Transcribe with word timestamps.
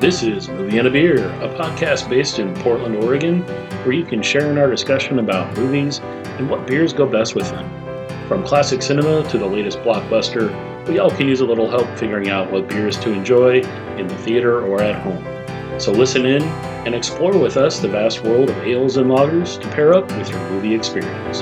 This 0.00 0.22
is 0.22 0.48
Movie 0.48 0.78
and 0.78 0.86
a 0.86 0.90
Beer, 0.92 1.28
a 1.42 1.48
podcast 1.58 2.08
based 2.08 2.38
in 2.38 2.54
Portland, 2.62 2.94
Oregon, 3.02 3.42
where 3.82 3.90
you 3.90 4.04
can 4.04 4.22
share 4.22 4.48
in 4.48 4.56
our 4.56 4.70
discussion 4.70 5.18
about 5.18 5.56
movies 5.56 5.98
and 6.38 6.48
what 6.48 6.68
beers 6.68 6.92
go 6.92 7.04
best 7.04 7.34
with 7.34 7.50
them. 7.50 7.68
From 8.28 8.44
classic 8.44 8.80
cinema 8.80 9.28
to 9.28 9.38
the 9.38 9.44
latest 9.44 9.80
blockbuster, 9.80 10.86
we 10.86 11.00
all 11.00 11.10
can 11.10 11.26
use 11.26 11.40
a 11.40 11.44
little 11.44 11.68
help 11.68 11.88
figuring 11.98 12.28
out 12.28 12.48
what 12.48 12.68
beers 12.68 12.96
to 12.98 13.10
enjoy 13.12 13.60
in 13.98 14.06
the 14.06 14.16
theater 14.18 14.64
or 14.64 14.80
at 14.80 15.02
home. 15.02 15.80
So 15.80 15.90
listen 15.90 16.26
in 16.26 16.44
and 16.44 16.94
explore 16.94 17.36
with 17.36 17.56
us 17.56 17.80
the 17.80 17.88
vast 17.88 18.22
world 18.22 18.50
of 18.50 18.58
ales 18.58 18.98
and 18.98 19.10
lagers 19.10 19.60
to 19.60 19.68
pair 19.70 19.94
up 19.94 20.06
with 20.16 20.30
your 20.30 20.50
movie 20.50 20.76
experience. 20.76 21.40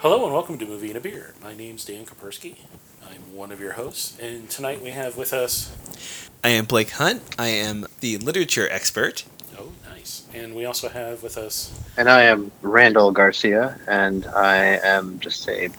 Hello 0.00 0.24
and 0.24 0.32
welcome 0.32 0.56
to 0.56 0.64
Movie 0.64 0.88
and 0.88 0.96
a 0.96 1.00
Beer. 1.02 1.34
My 1.42 1.54
name's 1.54 1.84
Dan 1.84 2.06
Kapersky. 2.06 2.56
I'm 3.32 3.38
one 3.38 3.50
of 3.50 3.60
your 3.60 3.72
hosts, 3.72 4.18
and 4.20 4.50
tonight 4.50 4.82
we 4.82 4.90
have 4.90 5.16
with 5.16 5.32
us. 5.32 5.74
I 6.44 6.50
am 6.50 6.66
Blake 6.66 6.90
Hunt. 6.90 7.22
I 7.38 7.48
am 7.48 7.86
the 8.00 8.18
literature 8.18 8.68
expert. 8.70 9.24
Oh, 9.58 9.72
nice. 9.88 10.26
And 10.34 10.54
we 10.54 10.66
also 10.66 10.90
have 10.90 11.22
with 11.22 11.38
us. 11.38 11.72
And 11.96 12.10
I 12.10 12.24
am 12.24 12.52
Randall 12.60 13.10
Garcia, 13.10 13.78
and 13.88 14.26
I 14.26 14.56
am 14.84 15.18
just 15.18 15.48
a 15.48 15.70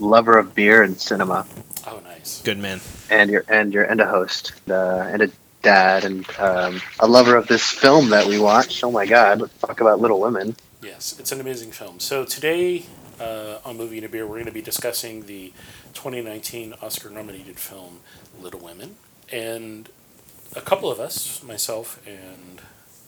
lover 0.00 0.36
of 0.36 0.56
beer 0.56 0.82
and 0.82 1.00
cinema, 1.00 1.46
Oh, 1.86 2.00
nice. 2.02 2.42
Good 2.42 2.58
man. 2.58 2.80
and 3.08 3.30
your 3.30 3.44
and 3.48 3.72
your 3.72 3.84
and 3.84 4.00
a 4.00 4.06
host, 4.08 4.52
uh, 4.68 4.74
and 5.12 5.22
a 5.22 5.30
dad, 5.62 6.04
and 6.04 6.26
um, 6.40 6.80
a 6.98 7.06
lover 7.06 7.36
of 7.36 7.46
this 7.46 7.70
film 7.70 8.10
that 8.10 8.26
we 8.26 8.40
watched. 8.40 8.82
Oh 8.82 8.90
my 8.90 9.06
God! 9.06 9.40
Let's 9.42 9.56
talk 9.58 9.80
about 9.80 10.00
Little 10.00 10.18
Women. 10.18 10.56
Yes, 10.82 11.16
it's 11.20 11.30
an 11.30 11.40
amazing 11.40 11.70
film. 11.70 12.00
So 12.00 12.24
today 12.24 12.86
uh, 13.20 13.58
on 13.64 13.76
Movie 13.76 13.96
and 13.98 14.06
a 14.06 14.08
Beer, 14.08 14.26
we're 14.26 14.34
going 14.36 14.46
to 14.46 14.52
be 14.52 14.62
discussing 14.62 15.26
the 15.26 15.52
2019 15.94 16.74
Oscar-nominated 16.82 17.58
film 17.58 18.00
Little 18.40 18.60
Women, 18.60 18.96
and 19.30 19.88
a 20.56 20.60
couple 20.60 20.90
of 20.90 21.00
us, 21.00 21.42
myself 21.42 22.00
and 22.06 22.60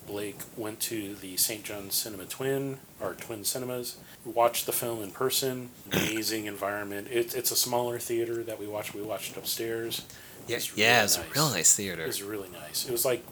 Blake, 0.07 0.39
went 0.57 0.79
to 0.81 1.15
the 1.17 1.37
St. 1.37 1.65
John's 1.65 1.95
Cinema 1.95 2.25
Twin, 2.25 2.79
or 3.01 3.15
Twin 3.15 3.45
Cinemas, 3.45 3.97
watched 4.25 4.67
the 4.67 4.73
film 4.73 5.03
in 5.03 5.11
person. 5.11 5.71
Amazing 5.93 6.47
environment. 6.47 7.09
It, 7.11 7.35
it's 7.35 7.51
a 7.51 7.57
smaller 7.57 7.99
theater 7.99 8.43
that 8.45 8.59
we 8.61 8.67
watched. 8.67 8.95
We 8.95 9.03
watched 9.03 9.37
upstairs. 9.37 10.05
Yeah, 10.47 10.57
It's 10.57 10.77
yeah, 10.77 10.95
really 10.97 11.05
it's 11.05 11.17
nice. 11.19 11.27
a 11.27 11.31
real 11.35 11.49
nice 11.51 11.75
theater. 11.77 12.03
It 12.05 12.07
was 12.07 12.23
really 12.23 12.49
nice. 12.51 12.87
It 12.87 12.93
was 12.93 13.05
like 13.05 13.25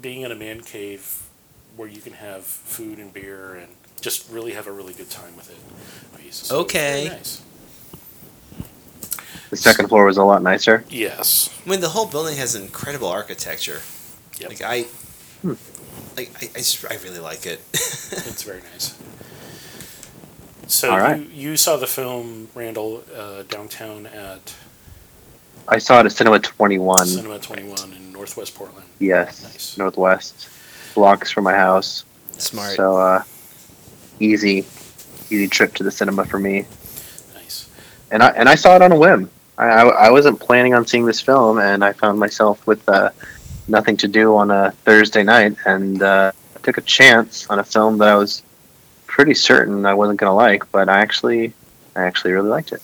being 0.00 0.20
in 0.22 0.30
a 0.32 0.34
man 0.36 0.60
cave 0.60 1.22
where 1.76 1.88
you 1.88 2.00
can 2.02 2.12
have 2.12 2.44
food 2.44 2.98
and 2.98 3.12
beer 3.12 3.54
and 3.54 3.68
just 4.00 4.30
really 4.30 4.52
have 4.52 4.66
a 4.66 4.72
really 4.72 4.92
good 4.94 5.10
time 5.10 5.36
with 5.36 5.50
it. 5.50 6.32
So 6.34 6.60
Okay. 6.60 7.08
nice. 7.10 7.42
The 9.50 9.56
second 9.58 9.88
floor 9.88 10.06
was 10.06 10.16
a 10.16 10.24
lot 10.24 10.42
nicer. 10.42 10.82
Yes. 10.88 11.50
I 11.66 11.68
mean, 11.70 11.80
the 11.80 11.90
whole 11.90 12.06
building 12.06 12.38
has 12.38 12.54
incredible 12.54 13.08
architecture. 13.08 13.82
Yep. 14.38 14.48
Like 14.48 14.62
I, 14.62 14.82
Hmm. 15.42 15.54
like 16.16 16.30
I, 16.42 16.46
I, 16.54 16.58
just, 16.58 16.84
I 16.90 16.96
really 17.04 17.18
like 17.18 17.44
it. 17.46 17.60
It's 17.72 18.42
very 18.44 18.62
nice. 18.72 18.94
So 20.68 20.90
All 20.90 20.98
right. 20.98 21.20
you, 21.20 21.50
you 21.50 21.56
saw 21.56 21.76
the 21.76 21.86
film 21.86 22.48
Randall 22.54 23.02
uh, 23.14 23.42
downtown 23.42 24.06
at 24.06 24.54
I 25.68 25.78
saw 25.78 26.00
it 26.00 26.06
at 26.06 26.12
Cinema 26.12 26.38
Twenty 26.40 26.78
One. 26.78 27.06
Cinema 27.06 27.38
21 27.38 27.92
in 27.92 28.12
Northwest 28.12 28.54
Portland. 28.54 28.86
Yes, 28.98 29.42
Nice. 29.42 29.76
Northwest, 29.78 30.48
blocks 30.94 31.30
from 31.30 31.44
my 31.44 31.54
house. 31.54 32.04
Smart. 32.38 32.74
So 32.76 32.96
uh, 32.96 33.22
easy, 34.22 34.64
easy 35.30 35.48
trip 35.48 35.74
to 35.74 35.82
the 35.82 35.90
cinema 35.90 36.24
for 36.24 36.38
me. 36.38 36.66
Nice. 37.34 37.68
and 38.10 38.22
I 38.22 38.28
and 38.30 38.48
I 38.48 38.54
saw 38.54 38.76
it 38.76 38.82
on 38.82 38.92
a 38.92 38.96
whim. 38.96 39.30
I, 39.58 39.64
I, 39.66 39.88
I 40.06 40.10
wasn't 40.10 40.40
planning 40.40 40.74
on 40.74 40.86
seeing 40.86 41.04
this 41.06 41.20
film, 41.20 41.58
and 41.58 41.84
I 41.84 41.92
found 41.92 42.18
myself 42.18 42.66
with 42.66 42.86
uh, 42.88 43.10
nothing 43.68 43.96
to 43.98 44.08
do 44.08 44.36
on 44.36 44.50
a 44.50 44.70
Thursday 44.84 45.22
night, 45.22 45.56
and 45.66 46.02
uh, 46.02 46.32
took 46.62 46.78
a 46.78 46.82
chance 46.82 47.46
on 47.50 47.58
a 47.58 47.64
film 47.64 47.98
that 47.98 48.08
I 48.08 48.14
was 48.16 48.42
pretty 49.06 49.34
certain 49.34 49.84
I 49.84 49.94
wasn't 49.94 50.18
gonna 50.20 50.34
like, 50.34 50.70
but 50.72 50.88
I 50.88 51.00
actually, 51.00 51.52
I 51.94 52.02
actually 52.04 52.32
really 52.32 52.48
liked 52.48 52.72
it. 52.72 52.80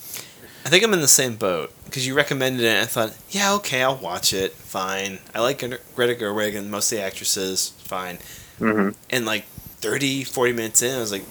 I 0.66 0.68
think 0.70 0.84
I'm 0.84 0.92
in 0.92 1.00
the 1.00 1.08
same 1.08 1.36
boat 1.36 1.72
because 1.86 2.06
you 2.06 2.14
recommended 2.14 2.62
it. 2.64 2.68
and 2.68 2.80
I 2.82 2.84
thought, 2.84 3.16
yeah, 3.30 3.54
okay, 3.54 3.82
I'll 3.82 3.96
watch 3.96 4.34
it. 4.34 4.52
Fine. 4.52 5.20
I 5.34 5.40
like 5.40 5.60
Greta 5.60 5.80
Greta 5.94 6.14
Gerwig 6.14 6.54
and 6.56 6.70
most 6.70 6.92
of 6.92 6.98
the 6.98 7.04
actresses. 7.04 7.70
Fine. 7.78 8.18
hmm 8.58 8.90
And 9.08 9.24
like 9.24 9.46
30, 9.80 10.24
40 10.24 10.52
minutes 10.52 10.82
in, 10.82 10.94
I 10.96 10.98
was 11.00 11.12
like, 11.12 11.22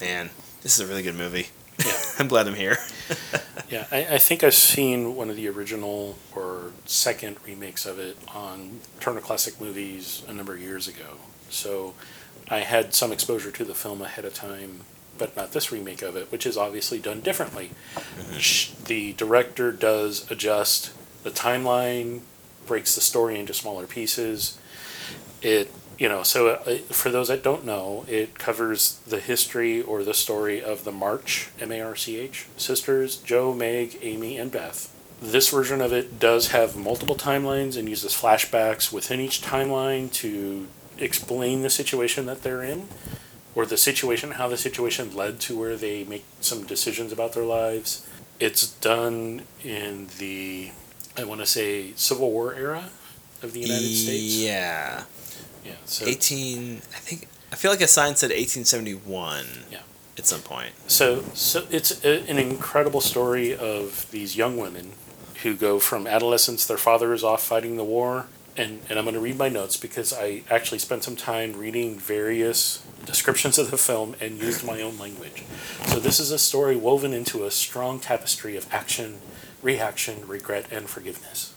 man, 0.00 0.30
this 0.62 0.78
is 0.78 0.80
a 0.80 0.86
really 0.86 1.02
good 1.02 1.16
movie. 1.16 1.48
Yeah. 1.78 1.92
I'm 2.18 2.28
glad 2.28 2.46
I'm 2.46 2.54
here. 2.54 2.78
Yeah, 3.68 3.86
I, 3.92 4.14
I 4.14 4.18
think 4.18 4.42
I've 4.42 4.54
seen 4.54 5.14
one 5.14 5.30
of 5.30 5.36
the 5.36 5.46
original 5.48 6.16
or 6.34 6.72
second 6.86 7.36
remakes 7.46 7.86
of 7.86 8.00
it 8.00 8.16
on 8.34 8.80
Turner 8.98 9.20
Classic 9.20 9.60
Movies 9.60 10.24
a 10.26 10.32
number 10.32 10.54
of 10.54 10.60
years 10.60 10.88
ago. 10.88 11.18
So 11.50 11.94
I 12.48 12.60
had 12.60 12.94
some 12.94 13.12
exposure 13.12 13.52
to 13.52 13.64
the 13.64 13.74
film 13.74 14.02
ahead 14.02 14.24
of 14.24 14.34
time, 14.34 14.80
but 15.18 15.36
not 15.36 15.52
this 15.52 15.70
remake 15.70 16.02
of 16.02 16.16
it, 16.16 16.32
which 16.32 16.46
is 16.46 16.56
obviously 16.56 16.98
done 16.98 17.20
differently. 17.20 17.70
Mm-hmm. 17.94 18.38
Sh- 18.38 18.70
The 18.86 19.12
director 19.12 19.70
does 19.70 20.28
adjust 20.32 20.90
the 21.22 21.30
timeline, 21.30 22.22
breaks 22.66 22.96
the 22.96 23.00
story 23.00 23.38
into 23.38 23.54
smaller 23.54 23.86
pieces. 23.86 24.58
It 25.42 25.70
you 26.00 26.08
know, 26.08 26.22
so 26.22 26.48
uh, 26.48 26.78
for 26.88 27.10
those 27.10 27.28
that 27.28 27.42
don't 27.42 27.66
know, 27.66 28.06
it 28.08 28.38
covers 28.38 28.98
the 29.06 29.20
history 29.20 29.82
or 29.82 30.02
the 30.02 30.14
story 30.14 30.64
of 30.64 30.84
the 30.84 30.90
March, 30.90 31.50
M 31.60 31.70
A 31.70 31.82
R 31.82 31.94
C 31.94 32.18
H, 32.18 32.46
sisters, 32.56 33.18
Jo, 33.18 33.52
Meg, 33.52 33.98
Amy, 34.00 34.38
and 34.38 34.50
Beth. 34.50 34.96
This 35.20 35.50
version 35.50 35.82
of 35.82 35.92
it 35.92 36.18
does 36.18 36.48
have 36.48 36.74
multiple 36.74 37.16
timelines 37.16 37.76
and 37.76 37.86
uses 37.86 38.14
flashbacks 38.14 38.90
within 38.90 39.20
each 39.20 39.42
timeline 39.42 40.10
to 40.14 40.68
explain 40.96 41.60
the 41.60 41.68
situation 41.68 42.24
that 42.24 42.42
they're 42.42 42.62
in, 42.62 42.88
or 43.54 43.66
the 43.66 43.76
situation, 43.76 44.32
how 44.32 44.48
the 44.48 44.56
situation 44.56 45.14
led 45.14 45.38
to 45.40 45.58
where 45.58 45.76
they 45.76 46.04
make 46.04 46.24
some 46.40 46.64
decisions 46.64 47.12
about 47.12 47.34
their 47.34 47.44
lives. 47.44 48.08
It's 48.38 48.66
done 48.66 49.42
in 49.62 50.08
the, 50.16 50.70
I 51.18 51.24
want 51.24 51.42
to 51.42 51.46
say, 51.46 51.92
Civil 51.96 52.30
War 52.30 52.54
era 52.54 52.88
of 53.42 53.52
the 53.52 53.60
United 53.60 53.94
States. 53.94 54.36
Yeah. 54.38 55.04
Yeah. 55.64 55.72
So 55.84 56.06
18 56.06 56.76
i 56.78 56.98
think 57.06 57.28
i 57.52 57.56
feel 57.56 57.70
like 57.70 57.80
a 57.80 57.86
sign 57.88 58.16
said 58.16 58.30
1871 58.30 59.44
Yeah. 59.70 59.78
at 60.18 60.26
some 60.26 60.40
point 60.40 60.72
So, 60.86 61.22
so 61.34 61.66
it's 61.70 62.04
a, 62.04 62.22
an 62.30 62.38
incredible 62.38 63.00
story 63.00 63.54
of 63.56 64.06
these 64.10 64.36
young 64.36 64.56
women 64.56 64.92
who 65.42 65.56
go 65.56 65.78
from 65.80 66.06
adolescence. 66.06 66.66
Their 66.66 66.76
father 66.76 67.14
is 67.14 67.24
off 67.24 67.42
fighting 67.42 67.76
the 67.78 67.84
war, 67.84 68.26
and 68.58 68.80
and 68.90 68.98
I'm 68.98 69.06
going 69.06 69.14
to 69.14 69.20
read 69.20 69.38
my 69.38 69.48
notes 69.48 69.76
because 69.78 70.12
I 70.12 70.42
actually 70.50 70.78
spent 70.80 71.02
some 71.02 71.16
time 71.16 71.54
reading 71.54 71.98
various 71.98 72.82
descriptions 73.06 73.56
of 73.58 73.70
the 73.70 73.78
film 73.78 74.14
and 74.20 74.38
used 74.38 74.62
my 74.66 74.82
own 74.82 74.98
language. 74.98 75.44
So 75.86 75.98
this 75.98 76.20
is 76.20 76.30
a 76.30 76.38
story 76.38 76.76
woven 76.76 77.14
into 77.14 77.44
a 77.46 77.50
strong 77.50 78.00
tapestry 78.00 78.54
of 78.54 78.66
action, 78.70 79.20
reaction, 79.62 80.28
regret, 80.28 80.66
and 80.70 80.90
forgiveness. 80.90 81.54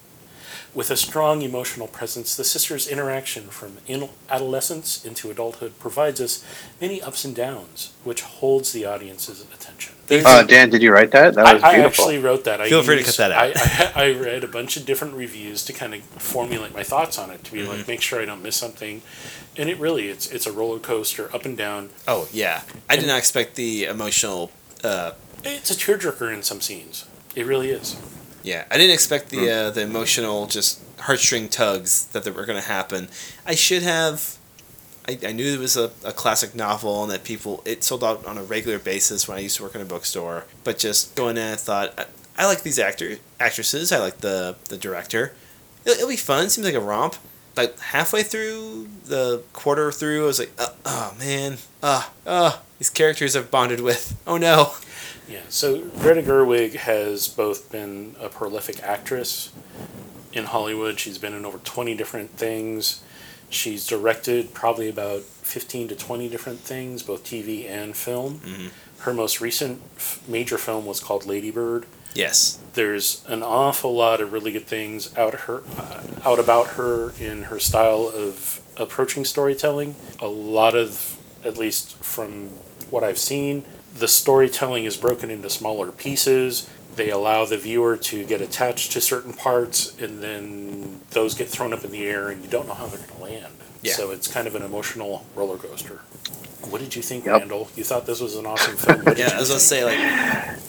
With 0.76 0.90
a 0.90 0.98
strong 0.98 1.44
emotional 1.44 1.88
presence, 1.88 2.36
the 2.36 2.44
sisters' 2.44 2.88
interaction 2.88 3.44
from 3.50 3.78
in 3.86 4.10
adolescence 4.28 5.06
into 5.06 5.30
adulthood 5.30 5.78
provides 5.80 6.20
us 6.20 6.44
many 6.82 7.00
ups 7.00 7.24
and 7.26 7.36
downs, 7.36 7.94
which 8.04 8.22
holds 8.24 8.72
the 8.72 8.84
audience's 8.84 9.42
attention. 9.54 9.94
Uh, 10.10 10.42
Dan, 10.44 10.72
did 10.72 10.82
you 10.82 10.92
write 10.92 11.12
that? 11.12 11.36
That 11.36 11.46
I, 11.46 11.54
was 11.54 11.64
I 11.64 11.74
beautiful. 11.76 12.06
actually 12.06 12.20
wrote 12.20 12.44
that. 12.46 12.60
I 12.60 12.70
Feel 12.70 12.82
free 12.82 12.98
to 12.98 13.04
cut 13.04 13.18
that 13.18 13.32
out. 13.32 13.56
I, 13.96 14.02
I, 14.02 14.06
I 14.08 14.12
read 14.20 14.44
a 14.44 14.48
bunch 14.48 14.76
of 14.76 14.86
different 14.86 15.14
reviews 15.14 15.64
to 15.66 15.74
kind 15.74 15.94
of 15.94 16.02
formulate 16.02 16.74
my 16.74 16.84
thoughts 16.84 17.20
on 17.20 17.30
it, 17.30 17.44
to 17.44 17.52
be 17.52 17.60
Mm-hmm. 17.60 17.70
like 17.72 17.88
make 17.88 18.02
sure 18.02 18.20
I 18.20 18.26
don't 18.26 18.42
miss 18.42 18.56
something. 18.56 19.04
And 19.56 19.70
it 19.70 19.78
really, 19.78 20.08
it's 20.10 20.26
it's 20.32 20.48
a 20.48 20.52
roller 20.52 20.80
coaster, 20.80 21.30
up 21.36 21.46
and 21.46 21.56
down. 21.56 21.90
oh 22.08 22.28
yeah 22.34 22.64
i 22.90 22.96
did 22.96 23.06
not 23.06 23.20
expect 23.20 23.54
the 23.56 23.86
emotional 23.86 24.52
uh, 24.84 25.12
It's 25.44 25.70
a 25.70 25.76
tearjerker 25.76 26.34
in 26.34 26.42
some 26.42 26.62
scenes. 26.62 27.06
It 27.36 27.46
really 27.46 27.69
is. 27.69 27.96
Yeah 28.44 28.66
i 28.69 28.78
didn't 28.78 28.94
expect 28.94 29.30
the 29.30 29.38
Hmm. 29.40 29.68
uh, 29.68 29.69
the 29.72 29.81
emotional 29.81 30.45
just 30.48 30.80
heartstring 30.98 31.50
tugs 31.50 32.06
that 32.07 32.25
were 32.36 32.45
going 32.45 32.62
to 32.62 32.68
happen 32.68 33.07
i 33.45 33.56
should 33.56 33.84
have 33.84 34.38
I, 35.07 35.19
I 35.28 35.31
knew 35.34 35.54
it 35.54 35.60
was 35.60 35.75
a, 35.75 35.92
a 36.06 36.13
classic 36.13 36.56
novel 36.56 37.04
and 37.04 37.12
that 37.12 37.24
people 37.25 37.62
it 37.66 37.84
sold 37.84 38.04
out 38.06 38.25
on 38.25 38.38
a 38.38 38.44
regular 38.44 38.80
basis 38.80 39.28
when 39.28 39.38
I 39.38 39.42
used 39.42 39.57
to 39.57 39.63
work 39.63 39.75
in 39.75 39.81
a 39.81 39.86
bookstore. 39.86 40.45
But 40.63 40.78
just 40.78 41.13
going 41.16 41.36
in, 41.36 41.44
I 41.44 41.56
thought 41.57 41.94
I, 41.98 42.06
I 42.38 42.45
like 42.45 42.63
these 42.63 42.80
actor 42.80 43.18
actresses. 43.38 43.92
I 43.92 43.98
like 43.98 44.19
the 44.19 44.56
the 44.69 44.78
director. 44.78 45.34
It'll, 45.84 45.98
it'll 45.98 46.07
be 46.07 46.16
fun. 46.16 46.50
Seems 46.50 46.66
like 46.66 46.74
a 46.74 46.80
romp. 46.80 47.16
But 47.54 47.78
halfway 47.92 48.24
through 48.24 48.88
the 49.04 49.44
quarter 49.51 49.92
through, 49.92 50.24
I 50.24 50.28
was 50.28 50.40
like, 50.40 50.54
uh, 50.57 50.69
oh 50.86 51.16
man, 51.19 51.57
ah, 51.84 52.10
ah, 52.25 52.62
these 52.80 52.90
characters 52.90 53.36
I've 53.36 53.51
bonded 53.51 53.81
with. 53.81 54.16
Oh 54.25 54.38
no. 54.38 54.72
Yeah. 55.28 55.42
So 55.50 55.81
Greta 56.00 56.22
Gerwig 56.22 56.74
has 56.75 57.28
both 57.28 57.72
been 57.72 58.16
a 58.20 58.30
prolific 58.30 58.81
actress 58.84 59.52
in 60.34 60.46
Hollywood. 60.46 61.00
She's 61.00 61.18
been 61.18 61.34
in 61.34 61.46
over 61.46 61.60
twenty 61.60 61.96
different 61.96 62.31
things. 62.31 63.02
She's 63.50 63.86
directed 63.88 64.54
probably 64.54 64.90
about 64.90 65.22
fifteen 65.22 65.88
to 65.90 65.96
twenty 65.96 66.28
different 66.30 66.60
things, 66.60 67.04
both 67.04 67.24
TV 67.24 67.68
and 67.70 67.96
film. 67.96 68.40
Mhm. 68.46 68.70
Her 69.00 69.14
most 69.14 69.42
recent 69.42 69.81
f- 69.98 70.20
major 70.28 70.58
film 70.58 70.86
was 70.86 71.00
called 71.00 71.26
Lady 71.26 71.52
Bird. 71.52 71.86
Yes. 72.16 72.60
There's 72.74 73.24
an 73.28 73.44
awful 73.44 73.94
lot 73.96 74.22
of 74.22 74.34
really 74.34 74.52
good 74.52 74.68
things 74.68 75.16
out 75.18 75.34
her 75.42 75.64
uh, 75.78 76.02
out 76.26 76.40
about 76.40 76.68
her 76.72 77.14
in 77.19 77.44
her 77.44 77.60
style 77.60 78.12
of 78.14 78.62
approaching 78.78 79.26
storytelling. 79.26 79.96
A 80.19 80.28
lot 80.28 80.76
of, 80.76 81.18
at 81.44 81.58
least 81.58 81.96
from 82.04 82.50
what 82.90 83.04
I've 83.04 83.18
seen, 83.19 83.66
the 83.98 84.07
storytelling 84.07 84.86
is 84.86 84.98
broken 84.98 85.30
into 85.30 85.50
smaller 85.50 85.92
pieces. 85.92 86.69
They 86.95 87.10
allow 87.10 87.45
the 87.45 87.57
viewer 87.57 87.98
to 87.98 88.24
get 88.25 88.42
attached 88.42 88.92
to 88.94 89.01
certain 89.01 89.34
parts, 89.34 89.98
and 90.00 90.22
then 90.22 91.01
those 91.12 91.34
get 91.34 91.48
thrown 91.50 91.74
up 91.74 91.84
in 91.84 91.92
the 91.92 92.06
air, 92.06 92.30
and 92.30 92.44
you 92.44 92.50
don't 92.50 92.68
know 92.68 92.74
how 92.74 92.86
they're 92.88 93.00
going 93.00 93.18
to 93.18 93.24
land. 93.24 93.54
Yeah. 93.81 93.94
So 93.94 94.12
it's 94.12 94.28
kind 94.28 94.48
of 94.48 94.56
an 94.56 94.62
emotional 94.62 95.25
roller 95.36 95.57
coaster. 95.57 96.01
What 96.69 96.80
did 96.81 96.95
you 96.95 97.01
think, 97.01 97.25
Yep. 97.25 97.40
Randall? 97.40 97.68
You 97.75 97.84
thought 97.84 98.06
this 98.06 98.22
was 98.22 98.36
an 98.36 98.45
awesome 98.45 98.78
film. 98.78 99.04
What 99.04 99.18
Yeah, 99.18 99.31
I 99.34 99.40
was 99.40 99.50
gonna 99.50 99.60
say 99.60 99.84
like 99.84 100.60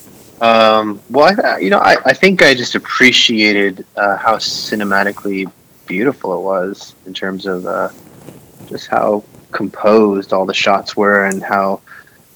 Um, 0.40 1.00
well, 1.10 1.34
I, 1.44 1.58
you 1.58 1.70
know, 1.70 1.78
I, 1.78 1.96
I 2.04 2.12
think 2.12 2.42
I 2.42 2.54
just 2.54 2.74
appreciated 2.74 3.86
uh, 3.96 4.16
how 4.16 4.36
cinematically 4.36 5.50
beautiful 5.86 6.36
it 6.36 6.42
was 6.42 6.94
in 7.06 7.14
terms 7.14 7.46
of 7.46 7.66
uh, 7.66 7.90
just 8.66 8.88
how 8.88 9.22
composed 9.52 10.32
all 10.32 10.44
the 10.44 10.54
shots 10.54 10.96
were 10.96 11.26
and 11.26 11.42
how 11.42 11.80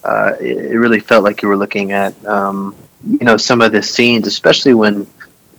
uh, 0.05 0.33
it, 0.41 0.57
it 0.73 0.79
really 0.79 1.01
felt 1.01 1.25
like 1.25 1.43
you 1.43 1.49
were 1.49 1.57
looking 1.57 1.93
at, 1.93 2.15
um, 2.27 2.75
you 3.05 3.25
know, 3.25 3.37
some 3.37 3.61
of 3.61 3.73
the 3.73 3.83
scenes, 3.83 4.27
especially 4.27 4.75
when 4.75 5.07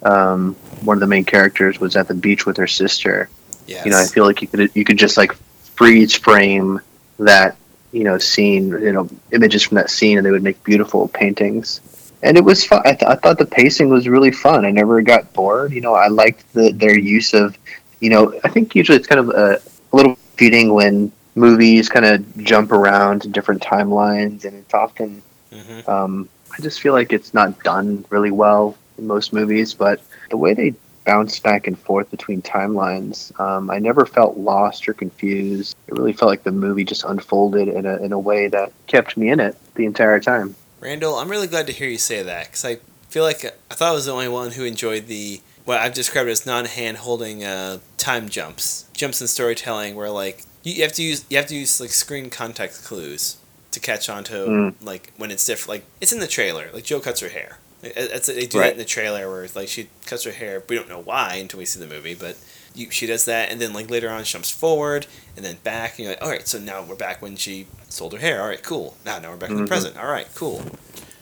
um, 0.03 0.55
one 0.83 0.97
of 0.97 1.01
the 1.01 1.07
main 1.07 1.25
characters 1.25 1.79
was 1.79 1.95
at 1.95 2.07
the 2.07 2.13
beach 2.13 2.45
with 2.45 2.57
her 2.57 2.67
sister. 2.67 3.29
yes. 3.67 3.85
You 3.85 3.91
know, 3.91 3.99
I 3.99 4.05
feel 4.05 4.25
like 4.25 4.41
you 4.41 4.47
could 4.47 4.71
you 4.73 4.85
could 4.85 4.97
just 4.97 5.17
like 5.17 5.33
freeze 5.75 6.13
frame 6.13 6.79
that 7.19 7.57
you 7.91 8.03
know 8.03 8.17
scene, 8.17 8.69
you 8.69 8.91
know, 8.91 9.09
images 9.31 9.63
from 9.63 9.75
that 9.75 9.89
scene, 9.89 10.17
and 10.17 10.25
they 10.25 10.31
would 10.31 10.43
make 10.43 10.63
beautiful 10.63 11.07
paintings. 11.07 11.81
And 12.21 12.37
it 12.37 12.43
was 12.43 12.65
fun. 12.65 12.81
I, 12.83 12.93
th- 12.93 13.09
I 13.09 13.15
thought 13.15 13.37
the 13.37 13.45
pacing 13.45 13.89
was 13.89 14.07
really 14.07 14.31
fun. 14.31 14.65
I 14.65 14.71
never 14.71 15.01
got 15.01 15.31
bored. 15.31 15.71
You 15.71 15.79
know, 15.81 15.93
I 15.93 16.07
liked 16.07 16.51
the, 16.53 16.73
their 16.73 16.97
use 16.97 17.33
of, 17.33 17.57
you 18.01 18.09
know, 18.09 18.37
I 18.43 18.49
think 18.49 18.75
usually 18.75 18.97
it's 18.97 19.07
kind 19.07 19.21
of 19.21 19.29
a, 19.29 19.61
a 19.93 19.95
little 19.95 20.15
feeding 20.35 20.73
when 20.73 21.13
movies 21.39 21.89
kind 21.89 22.05
of 22.05 22.37
jump 22.43 22.71
around 22.71 23.21
to 23.23 23.27
different 23.29 23.61
timelines, 23.61 24.45
and 24.45 24.53
it's 24.55 24.73
often 24.73 25.21
Mhm. 25.51 25.87
um, 25.89 26.29
I 26.51 26.61
just 26.61 26.79
feel 26.79 26.93
like 26.93 27.11
it's 27.11 27.33
not 27.33 27.63
done 27.63 28.05
really 28.09 28.29
well 28.31 28.75
in 28.97 29.07
most 29.07 29.33
movies, 29.33 29.73
but 29.73 29.99
the 30.29 30.37
way 30.37 30.53
they 30.53 30.73
bounce 31.05 31.39
back 31.39 31.65
and 31.65 31.79
forth 31.79 32.11
between 32.11 32.41
timelines, 32.41 33.37
um, 33.39 33.71
I 33.71 33.79
never 33.79 34.05
felt 34.05 34.37
lost 34.37 34.87
or 34.87 34.93
confused. 34.93 35.75
It 35.87 35.95
really 35.97 36.13
felt 36.13 36.29
like 36.29 36.43
the 36.43 36.51
movie 36.51 36.83
just 36.83 37.03
unfolded 37.03 37.67
in 37.67 37.85
a, 37.87 37.97
in 37.97 38.11
a 38.11 38.19
way 38.19 38.47
that 38.47 38.71
kept 38.85 39.17
me 39.17 39.29
in 39.29 39.39
it 39.39 39.55
the 39.73 39.85
entire 39.85 40.19
time. 40.19 40.53
Randall, 40.79 41.15
I'm 41.15 41.29
really 41.29 41.47
glad 41.47 41.65
to 41.67 41.73
hear 41.73 41.89
you 41.89 41.97
say 41.97 42.21
that 42.21 42.47
because 42.47 42.63
I 42.65 42.77
feel 43.09 43.23
like 43.23 43.43
I 43.71 43.73
thought 43.73 43.89
I 43.89 43.93
was 43.93 44.05
the 44.05 44.11
only 44.11 44.27
one 44.27 44.51
who 44.51 44.65
enjoyed 44.65 45.07
the 45.07 45.41
what 45.65 45.79
I've 45.79 45.93
described 45.93 46.29
as 46.29 46.45
non-hand 46.45 46.97
holding 46.97 47.43
uh, 47.43 47.77
time 47.97 48.29
jumps, 48.29 48.85
jumps 48.93 49.19
in 49.21 49.27
storytelling 49.27 49.95
where 49.95 50.09
like 50.09 50.43
you, 50.63 50.73
you 50.73 50.83
have 50.83 50.93
to 50.93 51.03
use 51.03 51.25
you 51.29 51.37
have 51.37 51.47
to 51.47 51.55
use 51.55 51.79
like 51.79 51.89
screen 51.91 52.29
context 52.29 52.83
clues 52.85 53.37
to 53.71 53.79
catch 53.79 54.09
on 54.09 54.23
to 54.25 54.33
Mm. 54.33 54.75
like 54.81 55.13
when 55.17 55.31
it's 55.31 55.45
different. 55.45 55.69
Like 55.69 55.85
it's 56.01 56.11
in 56.11 56.19
the 56.19 56.27
trailer. 56.27 56.69
Like 56.73 56.83
Jo 56.85 56.99
cuts 56.99 57.19
her 57.21 57.29
hair. 57.29 57.57
It- 57.83 57.93
It's, 57.95 58.27
they 58.27 58.45
do 58.45 58.59
Right. 58.59 58.65
that 58.67 58.71
in 58.73 58.77
the 58.77 58.85
trailer 58.85 59.29
where 59.29 59.47
like 59.55 59.67
she 59.69 59.89
cuts 60.05 60.23
her 60.23 60.31
hair. 60.31 60.63
We 60.67 60.75
don't 60.75 60.89
know 60.89 60.99
why 61.01 61.35
until 61.35 61.59
we 61.59 61.65
see 61.65 61.79
the 61.79 61.87
movie, 61.87 62.15
but 62.15 62.35
you, 62.75 62.91
she 62.91 63.05
does 63.07 63.25
that, 63.25 63.49
and 63.51 63.59
then 63.59 63.73
like 63.73 63.89
later 63.89 64.09
on 64.09 64.23
she 64.23 64.33
jumps 64.33 64.49
forward 64.51 65.07
and 65.35 65.43
then 65.45 65.57
back, 65.63 65.91
and 65.91 65.99
you're 65.99 66.09
like, 66.13 66.21
all 66.21 66.29
right, 66.29 66.47
so 66.47 66.59
now 66.59 66.83
we're 66.83 66.95
back 66.95 67.21
when 67.21 67.35
she 67.35 67.67
sold 67.89 68.13
her 68.13 68.19
hair. 68.19 68.41
All 68.41 68.47
right, 68.47 68.61
cool. 68.63 68.95
Now 69.05 69.17
now 69.19 69.29
we're 69.31 69.37
back 69.37 69.49
in 69.49 69.55
the 69.57 69.63
Mhm. 69.63 69.67
present. 69.67 69.97
All 69.97 70.11
right, 70.11 70.27
cool. 70.35 70.63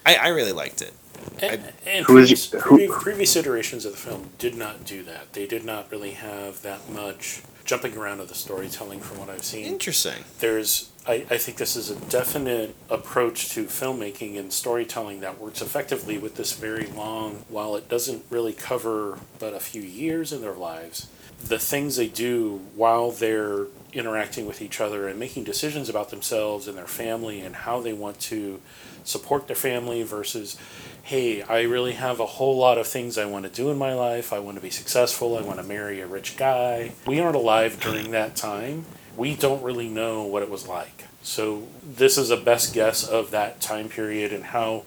I, 0.05 0.15
I 0.15 0.27
really 0.29 0.51
liked 0.51 0.81
it. 0.81 0.93
And, 1.41 1.73
and 1.85 2.05
Who 2.05 2.17
is- 2.17 2.47
previous, 2.47 2.63
who- 2.65 2.77
previ- 2.79 3.01
previous 3.01 3.35
iterations 3.35 3.85
of 3.85 3.91
the 3.91 3.97
film 3.97 4.29
did 4.39 4.55
not 4.55 4.83
do 4.85 5.03
that. 5.03 5.33
They 5.33 5.45
did 5.45 5.63
not 5.65 5.91
really 5.91 6.11
have 6.11 6.61
that 6.63 6.89
much 6.89 7.41
jumping 7.67 7.95
around 7.95 8.19
of 8.19 8.29
the 8.29 8.35
storytelling 8.35 8.99
from 8.99 9.19
what 9.19 9.29
I've 9.29 9.43
seen. 9.43 9.65
Interesting. 9.65 10.23
There's, 10.39 10.89
I, 11.05 11.25
I 11.29 11.37
think 11.37 11.57
this 11.57 11.75
is 11.75 11.91
a 11.91 11.95
definite 12.09 12.73
approach 12.89 13.49
to 13.49 13.65
filmmaking 13.65 14.39
and 14.39 14.51
storytelling 14.51 15.19
that 15.19 15.39
works 15.39 15.61
effectively 15.61 16.17
with 16.17 16.35
this 16.35 16.53
very 16.53 16.87
long, 16.87 17.45
while 17.49 17.75
it 17.75 17.89
doesn't 17.89 18.25
really 18.29 18.53
cover 18.53 19.19
but 19.37 19.53
a 19.53 19.59
few 19.59 19.81
years 19.81 20.33
in 20.33 20.41
their 20.41 20.53
lives, 20.53 21.07
the 21.43 21.59
things 21.59 21.97
they 21.97 22.07
do 22.07 22.61
while 22.73 23.11
they're 23.11 23.67
interacting 23.93 24.45
with 24.45 24.61
each 24.61 24.81
other 24.81 25.07
and 25.07 25.19
making 25.19 25.43
decisions 25.43 25.89
about 25.89 26.09
themselves 26.09 26.67
and 26.67 26.77
their 26.77 26.87
family 26.87 27.39
and 27.39 27.55
how 27.55 27.79
they 27.79 27.93
want 27.93 28.19
to 28.19 28.59
support 29.03 29.47
their 29.47 29.55
family 29.55 30.03
versus 30.03 30.57
hey 31.03 31.41
i 31.43 31.61
really 31.61 31.93
have 31.93 32.19
a 32.19 32.25
whole 32.25 32.57
lot 32.57 32.77
of 32.77 32.85
things 32.85 33.17
i 33.17 33.25
want 33.25 33.45
to 33.45 33.51
do 33.51 33.71
in 33.71 33.77
my 33.77 33.93
life. 33.93 34.33
I 34.33 34.39
want 34.39 34.57
to 34.57 34.61
be 34.61 34.69
successful. 34.69 35.37
I 35.37 35.41
want 35.41 35.57
to 35.59 35.63
marry 35.63 36.01
a 36.01 36.07
rich 36.07 36.37
guy. 36.37 36.91
We 37.05 37.19
aren't 37.19 37.35
alive 37.35 37.79
during 37.79 38.11
that 38.11 38.35
time. 38.35 38.85
We 39.15 39.35
don't 39.35 39.63
really 39.63 39.89
know 39.89 40.23
what 40.23 40.43
it 40.43 40.49
was 40.49 40.67
like. 40.67 41.05
So 41.23 41.67
this 41.83 42.17
is 42.17 42.29
a 42.29 42.37
best 42.37 42.73
guess 42.73 43.07
of 43.07 43.31
that 43.31 43.59
time 43.59 43.89
period 43.89 44.31
and 44.31 44.43
how 44.43 44.83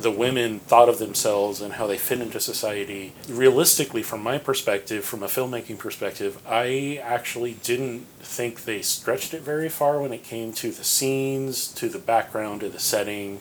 the 0.00 0.10
women 0.10 0.60
thought 0.60 0.88
of 0.88 0.98
themselves 0.98 1.60
and 1.60 1.74
how 1.74 1.86
they 1.86 1.98
fit 1.98 2.20
into 2.20 2.40
society. 2.40 3.12
Realistically, 3.28 4.02
from 4.02 4.22
my 4.22 4.38
perspective, 4.38 5.04
from 5.04 5.22
a 5.22 5.26
filmmaking 5.26 5.78
perspective, 5.78 6.40
I 6.46 7.00
actually 7.02 7.54
didn't 7.62 8.06
think 8.20 8.64
they 8.64 8.82
stretched 8.82 9.34
it 9.34 9.42
very 9.42 9.68
far 9.68 10.00
when 10.00 10.12
it 10.12 10.22
came 10.24 10.52
to 10.54 10.70
the 10.70 10.84
scenes, 10.84 11.68
to 11.74 11.88
the 11.88 11.98
background, 11.98 12.60
to 12.60 12.68
the 12.68 12.78
setting. 12.78 13.40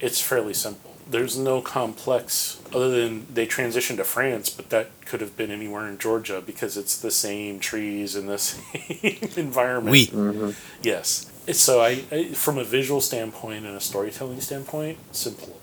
It's 0.00 0.20
fairly 0.20 0.54
simple. 0.54 0.92
There's 1.08 1.38
no 1.38 1.60
complex 1.60 2.60
other 2.74 2.90
than 2.90 3.32
they 3.32 3.46
transitioned 3.46 3.96
to 3.98 4.04
France, 4.04 4.50
but 4.50 4.70
that 4.70 4.90
could 5.04 5.20
have 5.20 5.36
been 5.36 5.52
anywhere 5.52 5.86
in 5.86 5.98
Georgia 5.98 6.42
because 6.44 6.76
it's 6.76 6.98
the 6.98 7.12
same 7.12 7.60
trees 7.60 8.16
and 8.16 8.28
the 8.28 8.38
same 8.50 9.18
environment. 9.36 9.92
We. 9.92 10.06
hmm 10.06 10.50
Yes. 10.82 11.30
So 11.52 11.80
I, 11.80 12.02
I 12.10 12.24
from 12.34 12.58
a 12.58 12.64
visual 12.64 13.00
standpoint 13.00 13.66
and 13.66 13.76
a 13.76 13.80
storytelling 13.80 14.40
standpoint, 14.40 14.98
simple. 15.12 15.60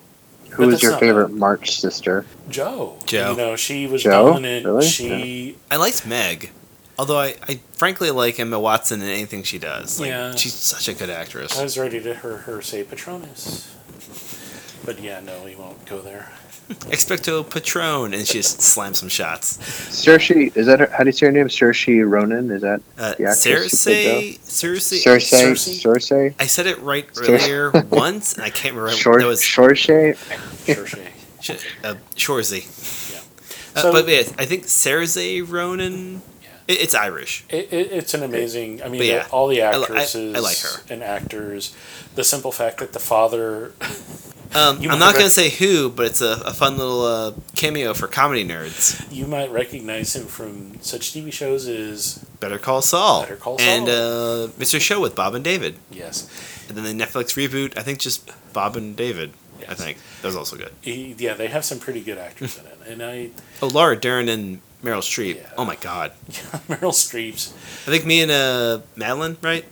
Who 0.55 0.67
was 0.67 0.81
your 0.81 0.91
not 0.91 0.99
favorite 0.99 1.29
March 1.31 1.79
sister? 1.79 2.25
Jo. 2.49 2.97
Jo. 3.05 3.31
You 3.31 3.37
know, 3.37 3.55
she 3.55 3.87
was 3.87 4.03
Jo? 4.03 4.27
dominant. 4.29 4.65
Really? 4.65 4.85
She 4.87 5.57
I 5.71 5.77
liked 5.77 6.05
Meg. 6.05 6.51
Although 6.97 7.17
I, 7.19 7.35
I 7.47 7.59
frankly 7.71 8.11
like 8.11 8.39
Emma 8.39 8.59
Watson 8.59 9.01
in 9.01 9.07
anything 9.09 9.43
she 9.43 9.57
does. 9.57 9.99
Like, 9.99 10.09
Yeah. 10.09 10.35
She's 10.35 10.53
such 10.53 10.87
a 10.87 10.93
good 10.93 11.09
actress. 11.09 11.57
I 11.57 11.63
was 11.63 11.77
ready 11.77 11.99
to 12.01 12.13
hear 12.15 12.37
her 12.37 12.61
say 12.61 12.83
Patronus. 12.83 13.75
But 14.85 15.01
yeah, 15.01 15.19
no, 15.21 15.41
we 15.43 15.55
won't 15.55 15.85
go 15.85 16.01
there. 16.01 16.31
Expecto 16.69 17.47
Patron, 17.49 18.13
and 18.13 18.25
she 18.25 18.39
just 18.39 18.61
slams 18.61 18.99
some 18.99 19.09
shots. 19.09 19.57
Cersei, 19.57 20.55
is 20.55 20.65
that 20.67 20.79
her, 20.79 20.87
how 20.87 20.99
do 21.03 21.09
you 21.09 21.11
say 21.11 21.25
her 21.27 21.31
name? 21.31 21.47
Cersei 21.47 22.07
Ronan? 22.09 22.49
Is 22.51 22.61
that 22.61 22.81
Uh, 22.97 23.13
The 23.15 23.25
actress 23.25 23.43
who 23.85 23.91
Cersei, 23.91 24.39
Cersei, 24.39 25.03
Cersei? 25.03 25.51
Cersei? 25.51 25.83
Cersei? 25.83 26.33
I 26.39 26.45
said 26.47 26.67
it 26.67 26.79
right 26.79 27.07
Cersei. 27.13 27.29
earlier 27.49 27.71
once, 27.89 28.33
and 28.35 28.43
I 28.43 28.49
can't 28.49 28.75
remember. 28.75 28.95
Shor- 28.95 29.19
that 29.19 29.27
was 29.27 29.41
Shorshay? 29.41 30.15
Sure, 30.65 30.87
she. 30.87 30.97
Sh- 31.41 31.65
uh, 31.83 31.95
Shorzy. 32.15 33.11
Yeah. 33.11 33.19
Uh, 33.75 33.81
So- 33.81 33.91
but 33.91 34.07
yeah, 34.07 34.23
I 34.39 34.45
think 34.45 34.63
Cersei 34.65 35.47
Ronan. 35.47 36.21
Yeah. 36.41 36.49
It, 36.69 36.79
it's 36.81 36.95
Irish. 36.95 37.43
It, 37.49 37.73
it, 37.73 37.91
it's 37.91 38.13
an 38.13 38.23
amazing. 38.23 38.81
I 38.81 38.87
mean, 38.87 38.99
But 39.01 39.07
yeah, 39.07 39.23
the- 39.23 39.29
all 39.31 39.47
the 39.49 39.61
I 39.61 39.71
I- 39.71 39.81
actresses 39.81 40.33
I 40.35 40.39
like 40.39 40.57
her. 40.59 40.81
and 40.89 41.03
actors. 41.03 41.75
The 42.15 42.23
simple 42.23 42.51
fact 42.53 42.77
that 42.77 42.93
the 42.93 42.99
father. 42.99 43.73
Um, 44.55 44.77
I'm 44.89 44.99
not 44.99 45.13
going 45.13 45.25
to 45.25 45.31
say 45.31 45.49
who, 45.49 45.89
but 45.89 46.05
it's 46.05 46.21
a, 46.21 46.41
a 46.45 46.53
fun 46.53 46.77
little 46.77 47.01
uh, 47.03 47.33
cameo 47.55 47.93
for 47.93 48.07
comedy 48.07 48.45
nerds. 48.45 49.11
You 49.11 49.25
might 49.25 49.51
recognize 49.51 50.15
him 50.15 50.25
from 50.27 50.79
such 50.81 51.11
TV 51.13 51.31
shows 51.33 51.67
as 51.67 52.19
Better 52.39 52.59
Call 52.59 52.81
Saul. 52.81 53.21
Better 53.23 53.35
Call 53.35 53.59
And 53.59 53.89
uh, 53.89 54.47
Mr. 54.59 54.79
Show 54.79 54.99
with 55.01 55.15
Bob 55.15 55.33
and 55.33 55.43
David. 55.43 55.75
yes, 55.91 56.27
And 56.69 56.77
then 56.77 56.97
the 56.97 57.03
Netflix 57.03 57.35
reboot, 57.35 57.77
I 57.77 57.81
think 57.81 57.99
just 57.99 58.29
Bob 58.53 58.75
and 58.75 58.95
David. 58.95 59.33
I 59.67 59.75
think 59.75 59.97
that 60.21 60.27
was 60.27 60.35
also 60.35 60.57
good. 60.57 60.71
he, 60.81 61.15
yeah, 61.17 61.33
they 61.35 61.47
have 61.47 61.63
some 61.63 61.79
pretty 61.79 62.01
good 62.01 62.17
actors 62.17 62.59
in 62.59 62.65
it, 62.65 62.77
and 62.85 63.01
I 63.01 63.29
Oh, 63.61 63.67
Laura 63.67 63.95
Dern 63.95 64.27
and 64.27 64.59
Meryl 64.83 64.97
Streep. 64.99 65.37
Yeah. 65.37 65.49
Oh 65.57 65.63
my 65.63 65.77
God. 65.77 66.11
Meryl 66.67 66.91
Streep's 66.91 67.53
I 67.87 67.91
think 67.91 68.05
me 68.05 68.21
and 68.21 68.29
uh, 68.31 68.81
Madeline, 68.97 69.37
right? 69.41 69.63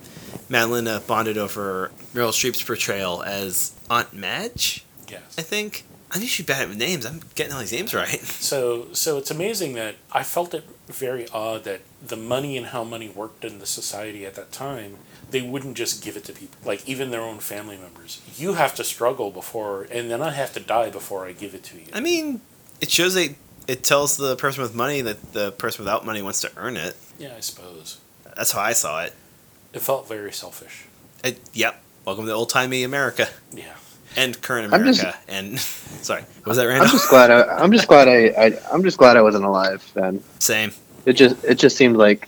Madeline 0.48 0.88
uh, 0.88 1.02
bonded 1.02 1.38
over 1.38 1.92
Meryl 2.14 2.30
Streep's 2.30 2.64
portrayal 2.64 3.22
as 3.24 3.74
Aunt 3.92 4.14
Madge. 4.14 4.86
yes. 5.08 5.22
I 5.38 5.42
think. 5.44 5.84
I 6.14 6.20
knew 6.20 6.28
she'd 6.28 6.46
bad 6.46 6.68
with 6.68 6.78
names. 6.78 7.06
I'm 7.06 7.22
getting 7.36 7.54
all 7.54 7.60
these 7.60 7.72
names 7.72 7.94
right. 7.94 8.20
So 8.52 8.88
so 8.92 9.18
it's 9.18 9.32
amazing 9.32 9.74
that 9.76 9.96
I 10.12 10.24
felt 10.24 10.54
it 10.54 10.66
very 10.88 11.26
odd 11.30 11.64
that 11.64 11.82
the 12.06 12.18
money 12.18 12.58
and 12.58 12.66
how 12.68 12.84
money 12.84 13.08
worked 13.08 13.46
in 13.46 13.60
the 13.60 13.66
society 13.66 14.26
at 14.26 14.36
that 14.36 14.52
time, 14.52 14.98
they 15.30 15.42
wouldn't 15.42 15.78
just 15.78 16.04
give 16.04 16.18
it 16.18 16.26
to 16.26 16.34
people, 16.34 16.58
like 16.66 16.82
even 16.88 17.12
their 17.12 17.22
own 17.22 17.40
family 17.40 17.78
members. 17.78 18.22
You 18.36 18.54
have 18.56 18.76
to 18.76 18.84
struggle 18.84 19.32
before, 19.32 19.84
and 19.90 20.12
then 20.12 20.22
I 20.22 20.32
have 20.32 20.52
to 20.54 20.60
die 20.60 20.90
before 20.90 21.26
I 21.26 21.32
give 21.32 21.54
it 21.56 21.64
to 21.66 21.78
you. 21.78 21.88
I 21.94 22.02
mean, 22.02 22.42
it 22.82 22.90
shows 22.92 23.14
that 23.14 23.36
it 23.68 23.84
tells 23.86 24.18
the 24.18 24.36
person 24.36 24.64
with 24.64 24.76
money 24.76 25.00
that 25.02 25.32
the 25.34 25.52
person 25.54 25.86
without 25.86 26.06
money 26.06 26.22
wants 26.22 26.42
to 26.42 26.52
earn 26.58 26.76
it. 26.76 26.98
yeah, 27.20 27.36
I 27.38 27.40
suppose 27.40 28.00
That's 28.36 28.52
how 28.52 28.62
I 28.62 28.74
saw 28.74 29.04
it. 29.04 29.14
it 29.72 29.82
felt 29.82 30.10
very 30.10 30.34
selfish. 30.34 30.86
it 31.24 31.40
yep. 31.54 31.82
Welcome 32.06 32.26
to 32.26 32.32
old 32.34 32.50
timey 32.50 32.84
America. 32.84 33.28
Yeah, 33.54 33.66
and 34.18 34.40
current 34.42 34.74
I'm 34.74 34.84
just- 34.86 35.02
America. 35.02 35.20
and 35.28 35.60
sorry, 35.60 36.24
was 36.46 36.58
that 36.58 36.66
random? 36.66 36.82
I'm 36.82 36.88
random? 36.88 36.98
just 37.00 37.10
glad. 37.10 37.32
I, 37.32 37.42
I'm 37.58 37.72
just 37.72 37.88
glad 37.88 38.08
I, 38.08 38.28
I. 38.30 38.60
I'm 38.72 38.84
just 38.84 38.98
glad 38.98 39.18
I 39.18 39.22
wasn't 39.22 39.46
alive 39.46 39.90
then. 39.94 40.24
Same. 40.40 40.72
It 41.06 41.14
just. 41.14 41.44
It 41.44 41.56
just 41.56 41.78
seemed 41.78 41.98
like 41.98 42.28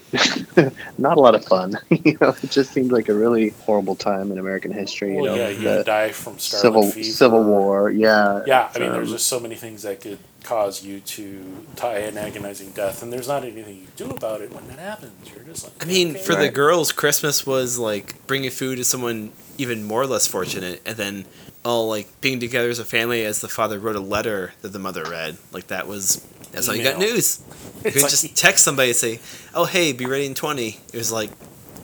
not 0.97 1.17
a 1.17 1.19
lot 1.19 1.35
of 1.35 1.45
fun. 1.45 1.77
you 1.89 2.17
know, 2.19 2.35
it 2.41 2.51
just 2.51 2.71
seemed 2.71 2.91
like 2.91 3.09
a 3.09 3.13
really 3.13 3.49
horrible 3.65 3.95
time 3.95 4.31
in 4.31 4.37
American 4.37 4.71
history. 4.71 5.15
You 5.15 5.21
well, 5.21 5.35
know, 5.35 5.41
yeah, 5.41 5.49
you 5.49 5.77
the 5.77 5.83
die 5.83 6.11
from 6.11 6.39
scarlet 6.39 6.61
civil 6.61 6.91
fever. 6.91 7.09
civil 7.09 7.43
war. 7.43 7.91
Yeah. 7.91 8.43
Yeah, 8.45 8.71
I 8.73 8.79
mean, 8.79 8.91
there's 8.91 9.09
um, 9.09 9.15
just 9.15 9.27
so 9.27 9.39
many 9.39 9.55
things 9.55 9.83
that 9.83 10.01
could 10.01 10.19
cause 10.43 10.83
you 10.83 10.99
to 10.99 11.65
die 11.75 11.99
an 11.99 12.17
agonizing 12.17 12.71
death, 12.71 13.01
and 13.01 13.11
there's 13.11 13.27
not 13.27 13.43
anything 13.43 13.77
you 13.77 13.87
can 13.95 14.07
do 14.07 14.15
about 14.15 14.41
it 14.41 14.53
when 14.53 14.67
that 14.67 14.79
happens. 14.79 15.29
You're 15.29 15.43
just 15.45 15.63
like, 15.63 15.83
I 15.83 15.87
mean, 15.87 16.11
okay. 16.11 16.19
for 16.19 16.35
the 16.35 16.49
girls, 16.49 16.91
Christmas 16.91 17.45
was 17.45 17.79
like 17.79 18.25
bringing 18.27 18.49
food 18.49 18.77
to 18.77 18.83
someone 18.83 19.31
even 19.57 19.83
more 19.83 20.01
or 20.01 20.07
less 20.07 20.27
fortunate, 20.27 20.81
and 20.85 20.97
then 20.97 21.25
all 21.65 21.87
like 21.87 22.09
being 22.21 22.39
together 22.39 22.69
as 22.69 22.79
a 22.79 22.85
family 22.85 23.23
as 23.23 23.41
the 23.41 23.47
father 23.47 23.79
wrote 23.79 23.95
a 23.95 24.01
letter 24.01 24.53
that 24.61 24.69
the 24.69 24.79
mother 24.79 25.03
read. 25.03 25.37
Like 25.51 25.67
that 25.67 25.87
was 25.87 26.25
that's 26.53 26.67
how 26.67 26.73
you 26.73 26.83
got 26.83 26.97
news. 26.99 27.41
You 27.83 27.89
It's 27.89 27.95
could 27.97 28.01
like- 28.03 28.11
just 28.11 28.35
text 28.37 28.63
somebody 28.63 28.89
and 28.91 28.95
say, 28.95 29.19
"Oh, 29.53 29.65
hey, 29.65 29.91
be 29.91 30.05
ready 30.05 30.25
in 30.25 30.35
20. 30.35 30.79
It 30.93 30.97
was 30.97 31.11
like 31.11 31.29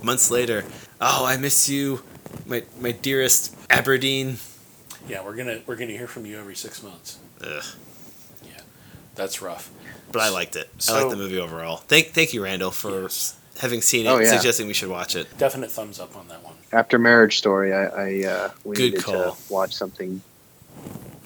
months 0.02 0.32
later. 0.32 0.64
Oh, 1.02 1.26
I 1.26 1.36
miss 1.36 1.68
you, 1.68 2.04
my 2.46 2.64
my 2.80 2.92
dearest 2.94 3.54
Aberdeen. 3.70 4.38
yeah, 5.10 5.22
we're 5.26 5.36
gonna 5.36 5.60
we're 5.68 5.76
gonna 5.76 5.92
hear 5.92 6.08
from 6.08 6.26
you 6.26 6.40
every 6.40 6.56
six 6.56 6.82
months. 6.82 7.20
Ugh. 7.42 7.64
Yeah, 8.46 8.62
That's 9.16 9.42
rough. 9.42 9.70
But 10.14 10.22
I 10.22 10.30
liked 10.30 10.56
it. 10.56 10.70
I 10.74 10.80
So- 10.80 10.94
liked 10.94 11.10
the 11.10 11.18
movie 11.18 11.38
overall. 11.38 11.78
Thank 11.78 12.14
thank 12.14 12.34
you, 12.34 12.42
Randall, 12.46 12.72
for 12.72 13.02
Yes. 13.02 13.36
having 13.60 13.82
seen 13.82 14.06
it 14.06 14.10
Oh, 14.10 14.16
and 14.18 14.26
yeah. 14.26 14.38
suggesting 14.38 14.68
we 14.68 14.74
should 14.74 14.90
watch 14.90 15.18
it. 15.18 15.28
Definite 15.38 15.70
thumbs 15.70 16.00
up 16.00 16.16
on 16.16 16.30
that 16.30 16.42
one. 16.46 16.56
after 16.72 16.98
Marriage 16.98 17.38
Story, 17.40 17.74
I, 17.74 17.84
I 17.88 18.24
uh, 18.26 18.50
we 18.64 18.78
Good 18.78 18.84
needed 18.94 19.04
call. 19.04 19.34
to 19.36 19.54
watch 19.54 19.74
something 19.74 20.22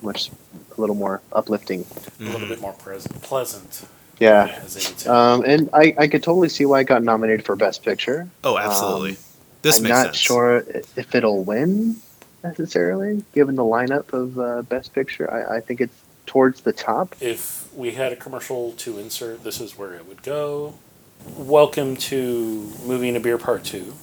much 0.02 0.32
a 0.77 0.82
little 0.82 0.96
more 0.96 1.22
uplifting. 1.32 1.86
A 2.20 2.24
little 2.24 2.48
bit 2.48 2.62
more 2.62 2.74
present, 2.74 3.22
pleasant, 3.22 3.86
Yeah. 4.20 4.60
as 4.63 4.74
they 4.75 4.89
would 4.89 5.00
say. 5.00 5.10
Um, 5.10 5.44
and 5.46 5.70
I, 5.74 5.94
I 5.98 6.08
could 6.08 6.24
totally 6.24 6.50
see 6.50 6.65
why 6.65 6.82
it 6.82 6.86
got 6.86 7.03
nominated 7.03 7.46
for 7.46 7.56
Best 7.56 7.84
Picture. 7.84 8.27
Oh, 8.44 8.58
absolutely. 8.58 9.12
Um, 9.12 9.18
this 9.62 9.77
I'm 9.77 9.84
makes 9.84 9.92
not 9.96 10.06
sense. 10.08 10.18
sure 10.18 10.58
if 10.96 11.15
it'll 11.15 11.44
win 11.44 11.98
necessarily, 12.44 13.24
given 13.34 13.56
the 13.56 13.63
lineup 13.63 14.12
of 14.13 14.38
uh, 14.39 14.62
Best 14.63 14.94
Picture. 14.94 15.32
I, 15.32 15.58
I 15.58 15.60
think 15.62 15.82
it's 15.82 15.96
towards 16.25 16.62
the 16.62 16.74
top. 16.74 17.15
if 17.22 17.74
we 17.75 17.92
had 17.92 18.12
a 18.12 18.15
commercial 18.15 18.72
to 18.74 18.98
insert, 18.98 19.44
this 19.44 19.60
is 19.62 19.77
where 19.77 19.94
it 19.94 20.08
would 20.08 20.24
go. 20.24 20.75
Welcome 21.22 21.96
to 21.98 22.72
Movie 22.86 23.08
and 23.08 23.17
a 23.17 23.20
Beer 23.20 23.38
Part 23.38 23.63
2. 23.63 23.93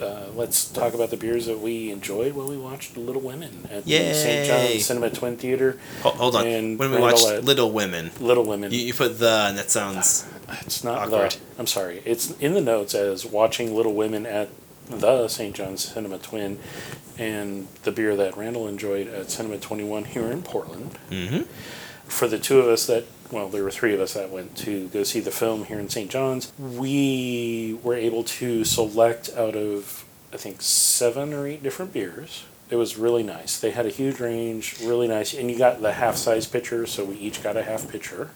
Uh, 0.00 0.26
let's 0.36 0.68
talk 0.70 0.94
about 0.94 1.10
the 1.10 1.16
beers 1.16 1.46
that 1.46 1.58
we 1.58 1.90
enjoyed 1.90 2.34
while 2.34 2.46
we 2.46 2.56
watched 2.56 2.96
Little 2.96 3.20
Women 3.20 3.66
at 3.70 3.84
the 3.84 4.14
St. 4.14 4.46
Yay. 4.46 4.46
John's 4.46 4.84
Cinema 4.86 5.10
Twin 5.10 5.36
Theater. 5.36 5.76
Ho- 6.02 6.10
Hold 6.10 6.36
on. 6.36 6.46
And 6.46 6.78
when 6.78 6.90
we 6.90 6.98
Randall 6.98 7.12
watched 7.12 7.26
at- 7.28 7.44
Little 7.44 7.72
Women, 7.72 8.12
Little 8.20 8.44
Women. 8.44 8.70
you, 8.70 8.78
you 8.78 8.94
put 8.94 9.18
the, 9.18 9.46
and 9.48 9.58
that 9.58 9.72
sounds. 9.72 10.24
It's 10.60 10.84
not 10.84 11.08
Awkward. 11.08 11.32
the. 11.32 11.38
I'm 11.58 11.66
sorry. 11.66 12.00
It's 12.04 12.30
in 12.38 12.54
the 12.54 12.60
notes 12.60 12.94
as 12.94 13.26
watching 13.26 13.74
Little 13.74 13.94
Women 13.94 14.24
at 14.24 14.48
the 14.88 15.26
St. 15.26 15.56
John's 15.56 15.84
Cinema 15.84 16.18
Twin, 16.18 16.60
and 17.18 17.66
the 17.82 17.90
beer 17.90 18.14
that 18.16 18.36
Randall 18.36 18.68
enjoyed 18.68 19.08
at 19.08 19.30
Cinema 19.32 19.58
21 19.58 20.04
here 20.04 20.30
in 20.30 20.42
Portland. 20.42 20.96
Mm-hmm. 21.10 21.42
For 22.04 22.28
the 22.28 22.38
two 22.38 22.60
of 22.60 22.66
us 22.68 22.86
that, 22.86 23.04
well, 23.30 23.48
there 23.48 23.62
were 23.64 23.70
three 23.70 23.94
of 23.94 24.00
us 24.00 24.14
that 24.14 24.30
went 24.30 24.56
to 24.58 24.88
go 24.88 25.02
see 25.02 25.20
the 25.20 25.30
film 25.30 25.64
here 25.64 25.78
in 25.78 25.88
St. 25.88 26.10
John's, 26.10 26.52
we 26.58 27.78
were 27.82 27.94
able 27.94 28.24
to 28.24 28.64
select 28.64 29.30
out 29.36 29.54
of, 29.54 30.04
I 30.32 30.36
think, 30.36 30.62
seven 30.62 31.32
or 31.32 31.46
eight 31.46 31.62
different 31.62 31.92
beers. 31.92 32.44
It 32.70 32.76
was 32.76 32.98
really 32.98 33.22
nice. 33.22 33.58
They 33.58 33.70
had 33.70 33.86
a 33.86 33.90
huge 33.90 34.20
range, 34.20 34.76
really 34.82 35.08
nice, 35.08 35.32
and 35.32 35.50
you 35.50 35.56
got 35.56 35.80
the 35.80 35.92
half 35.92 36.16
size 36.16 36.46
pitcher, 36.46 36.86
so 36.86 37.04
we 37.04 37.16
each 37.16 37.42
got 37.42 37.56
a 37.56 37.62
half 37.62 37.90
pitcher. 37.90 38.30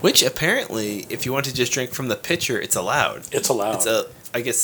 Which 0.00 0.22
apparently, 0.22 1.06
if 1.08 1.26
you 1.26 1.32
want 1.32 1.46
to 1.46 1.54
just 1.54 1.72
drink 1.72 1.90
from 1.92 2.08
the 2.08 2.16
pitcher, 2.16 2.60
it's 2.60 2.76
allowed. 2.76 3.22
It's 3.32 3.48
allowed. 3.48 3.76
It's 3.76 3.86
a, 3.86 4.06
I 4.32 4.40
guess, 4.40 4.58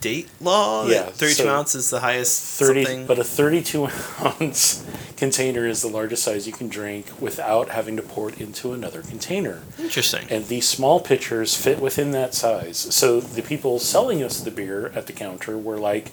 state 0.00 0.30
law. 0.40 0.86
Yeah, 0.86 1.04
32 1.10 1.42
so 1.42 1.48
ounce 1.54 1.74
is 1.74 1.90
the 1.90 2.00
highest. 2.00 2.58
30 2.58 2.84
something. 2.84 3.06
but 3.06 3.18
a 3.18 3.24
32 3.24 3.84
ounce 4.20 4.86
container 5.20 5.66
is 5.66 5.82
the 5.82 5.88
largest 5.88 6.24
size 6.24 6.46
you 6.46 6.52
can 6.52 6.66
drink 6.66 7.06
without 7.20 7.68
having 7.68 7.94
to 7.94 8.02
pour 8.02 8.30
it 8.30 8.40
into 8.40 8.72
another 8.72 9.02
container 9.02 9.60
Interesting. 9.78 10.26
and 10.30 10.46
these 10.46 10.66
small 10.66 10.98
pitchers 10.98 11.54
fit 11.54 11.78
within 11.78 12.12
that 12.12 12.32
size 12.32 12.78
so 12.78 13.20
the 13.20 13.42
people 13.42 13.78
selling 13.78 14.22
us 14.22 14.40
the 14.40 14.50
beer 14.50 14.86
at 14.94 15.06
the 15.06 15.12
counter 15.12 15.58
were 15.58 15.78
like 15.78 16.10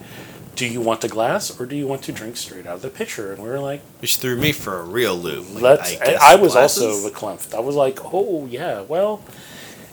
do 0.57 0.67
you 0.67 0.81
want 0.81 0.99
the 0.99 1.07
glass 1.07 1.57
or 1.57 1.65
do 1.65 1.77
you 1.77 1.87
want 1.87 2.03
to 2.03 2.11
drink 2.11 2.35
straight 2.35 2.67
out 2.67 2.75
of 2.75 2.81
the 2.81 2.89
pitcher 2.89 3.31
and 3.31 3.41
we 3.41 3.47
were 3.47 3.61
like 3.61 3.79
Which 4.01 4.17
threw 4.17 4.35
me 4.35 4.51
for 4.51 4.77
a 4.77 4.83
real 4.83 5.15
loop. 5.15 5.53
Like, 5.53 5.63
let's 5.63 6.01
I, 6.01 6.33
I, 6.33 6.35
was 6.35 6.51
glasses? 6.51 6.83
also 6.83 7.09
verklempt 7.09 7.55
i 7.55 7.61
was 7.61 7.75
like 7.77 7.99
oh 8.13 8.45
yeah 8.47 8.81
well 8.81 9.23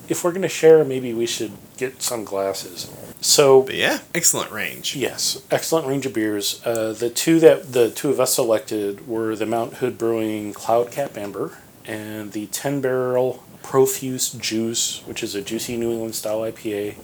if 0.09 0.25
we're 0.25 0.33
going 0.33 0.42
to 0.42 0.49
share 0.49 0.85
maybe 0.85 1.14
we 1.14 1.26
should 1.26 1.52
get 1.76 2.02
some 2.02 2.25
glasses 2.25 2.90
so 3.25 3.62
But 3.62 3.75
yeah, 3.75 4.00
excellent 4.14 4.50
range. 4.52 4.95
Yes, 4.95 5.43
excellent 5.50 5.87
range 5.87 6.04
of 6.07 6.12
beers. 6.12 6.61
Uh, 6.64 6.93
the 6.93 7.09
two 7.11 7.40
that 7.40 7.73
the 7.73 7.90
two 7.90 8.11
of 8.11 8.21
us 8.21 8.35
selected 8.35 9.09
were 9.09 9.35
the 9.35 9.47
Mount 9.47 9.75
Hood 9.75 9.97
Brewing 9.97 10.52
Cloud 10.52 10.90
Cap 10.93 11.16
Amber 11.16 11.57
and 11.87 12.33
the 12.33 12.47
Ten 12.49 12.81
Barrel 12.81 13.43
Profuse 13.62 14.31
Juice, 14.33 15.02
which 15.07 15.23
is 15.23 15.35
a 15.35 15.40
juicy 15.40 15.76
New 15.78 15.90
England 15.90 16.14
style 16.14 16.40
IPA. 16.40 16.97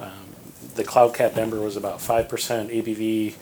Um, 0.00 0.10
the 0.74 0.82
Cloud 0.82 1.14
Cap 1.14 1.36
Amber 1.36 1.60
was 1.60 1.76
about 1.76 2.00
five 2.00 2.28
percent 2.28 2.70
ABV, 2.70 3.34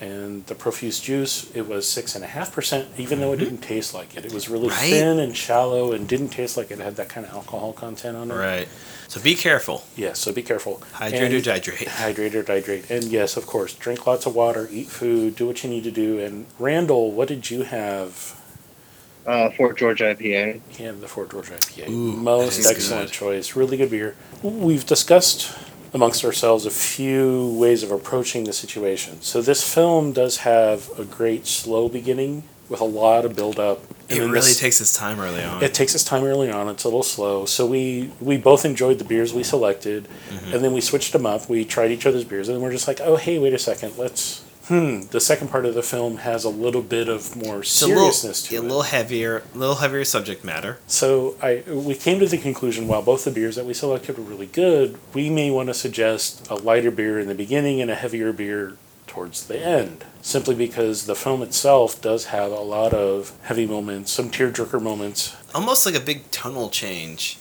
and 0.00 0.44
the 0.46 0.54
Profuse 0.54 1.00
Juice 1.00 1.50
it 1.54 1.66
was 1.68 1.88
six 1.88 2.14
and 2.14 2.24
a 2.24 2.26
half 2.26 2.52
percent. 2.52 2.88
Even 2.98 3.20
though 3.20 3.32
it 3.32 3.36
didn't 3.38 3.58
taste 3.58 3.94
like 3.94 4.16
it, 4.16 4.24
it 4.24 4.32
was 4.34 4.48
really 4.48 4.68
Right. 4.68 4.90
thin 4.90 5.18
and 5.18 5.36
shallow 5.36 5.92
and 5.92 6.08
didn't 6.08 6.28
taste 6.30 6.56
like 6.56 6.70
it 6.70 6.78
had 6.78 6.96
that 6.96 7.08
kind 7.08 7.26
of 7.26 7.32
alcohol 7.32 7.72
content 7.72 8.16
on 8.16 8.30
it. 8.30 8.34
Right. 8.34 8.68
So 9.08 9.20
be 9.20 9.34
careful. 9.34 9.84
Yeah, 9.96 10.14
so 10.14 10.32
be 10.32 10.42
careful. 10.42 10.82
Hydrate 10.92 11.32
or 11.34 11.38
dehydrate. 11.40 11.86
Hydrate 11.86 12.34
or 12.34 12.42
hydrate. 12.44 12.90
And 12.90 13.04
yes, 13.04 13.36
of 13.36 13.46
course, 13.46 13.74
drink 13.74 14.06
lots 14.06 14.26
of 14.26 14.34
water, 14.34 14.68
eat 14.72 14.88
food, 14.88 15.36
do 15.36 15.46
what 15.46 15.62
you 15.62 15.70
need 15.70 15.84
to 15.84 15.90
do. 15.90 16.18
And 16.18 16.46
Randall, 16.58 17.12
what 17.12 17.28
did 17.28 17.50
you 17.50 17.62
have? 17.62 18.40
Uh, 19.26 19.48
Fort 19.50 19.78
George 19.78 20.00
IPA. 20.00 20.60
He 20.68 20.84
had 20.84 21.00
the 21.00 21.08
Fort 21.08 21.30
George 21.30 21.48
IPA. 21.50 21.88
Ooh, 21.88 22.12
Most 22.12 22.66
excellent 22.66 23.06
good. 23.06 23.12
choice. 23.14 23.56
Really 23.56 23.76
good 23.78 23.90
beer. 23.90 24.16
We've 24.42 24.84
discussed 24.84 25.50
amongst 25.94 26.24
ourselves 26.24 26.66
a 26.66 26.70
few 26.70 27.56
ways 27.58 27.82
of 27.82 27.90
approaching 27.92 28.44
the 28.44 28.52
situation. 28.52 29.22
So 29.22 29.40
this 29.40 29.62
film 29.72 30.12
does 30.12 30.38
have 30.38 30.90
a 30.98 31.04
great 31.04 31.46
slow 31.46 31.88
beginning 31.88 32.42
with 32.68 32.80
a 32.80 32.84
lot 32.84 33.24
of 33.24 33.36
build 33.36 33.58
up. 33.60 33.80
It 34.08 34.20
really 34.20 34.52
takes 34.52 34.80
its 34.80 34.94
time 34.94 35.18
early 35.20 35.42
on. 35.42 35.62
It 35.62 35.72
takes 35.72 35.94
its 35.94 36.04
time 36.04 36.24
early 36.24 36.50
on. 36.50 36.68
It's 36.68 36.84
a 36.84 36.88
little 36.88 37.02
slow. 37.02 37.46
So 37.46 37.64
we 37.66 38.10
we 38.20 38.36
both 38.36 38.64
enjoyed 38.66 38.98
the 38.98 39.04
beers 39.04 39.32
we 39.32 39.42
selected, 39.42 40.08
Mm-hmm. 40.28 40.52
and 40.54 40.64
then 40.64 40.72
we 40.74 40.80
switched 40.82 41.12
them 41.12 41.24
up. 41.26 41.48
We 41.48 41.64
tried 41.64 41.90
each 41.90 42.04
other's 42.06 42.24
beers, 42.24 42.48
and 42.48 42.56
then 42.56 42.62
we're 42.62 42.72
just 42.72 42.88
like, 42.88 43.00
oh 43.00 43.16
hey, 43.16 43.38
wait 43.38 43.54
a 43.54 43.58
second, 43.58 43.96
let's. 43.96 44.43
Hmm. 44.66 45.02
The 45.10 45.20
second 45.20 45.48
part 45.48 45.66
of 45.66 45.74
the 45.74 45.82
film 45.82 46.18
has 46.18 46.44
a 46.44 46.48
little 46.48 46.82
bit 46.82 47.08
of 47.08 47.36
more 47.36 47.60
It's 47.60 47.82
a 47.82 47.86
little, 47.86 48.10
seriousness 48.10 48.42
to 48.44 48.56
it. 48.56 48.58
A 48.58 48.62
little 48.62 48.82
heavier, 48.82 49.42
a 49.54 49.58
little 49.58 49.76
heavier 49.76 50.04
subject 50.04 50.42
matter. 50.44 50.78
So 50.86 51.36
I 51.42 51.62
we 51.68 51.94
came 51.94 52.18
to 52.20 52.26
the 52.26 52.38
conclusion 52.38 52.88
while 52.88 53.02
both 53.02 53.24
the 53.24 53.30
beers 53.30 53.56
that 53.56 53.66
we 53.66 53.74
selected 53.74 54.16
were 54.16 54.24
really 54.24 54.46
good, 54.46 54.98
we 55.12 55.28
may 55.28 55.50
want 55.50 55.68
to 55.68 55.74
suggest 55.74 56.48
a 56.50 56.54
lighter 56.54 56.90
beer 56.90 57.18
in 57.18 57.28
the 57.28 57.34
beginning 57.34 57.80
and 57.80 57.90
a 57.90 57.94
heavier 57.94 58.32
beer 58.32 58.76
towards 59.06 59.46
the 59.46 59.58
end. 59.58 60.04
Simply 60.22 60.54
because 60.54 61.06
the 61.06 61.14
film 61.14 61.42
itself 61.42 62.00
does 62.00 62.26
have 62.26 62.50
a 62.50 62.60
lot 62.60 62.94
of 62.94 63.32
heavy 63.42 63.66
moments, 63.66 64.10
some 64.10 64.30
tearjerker 64.30 64.80
moments. 64.82 65.36
Almost 65.54 65.86
like 65.86 65.94
a 65.94 66.00
big 66.00 66.30
tonal 66.30 66.70
change. 66.70 67.38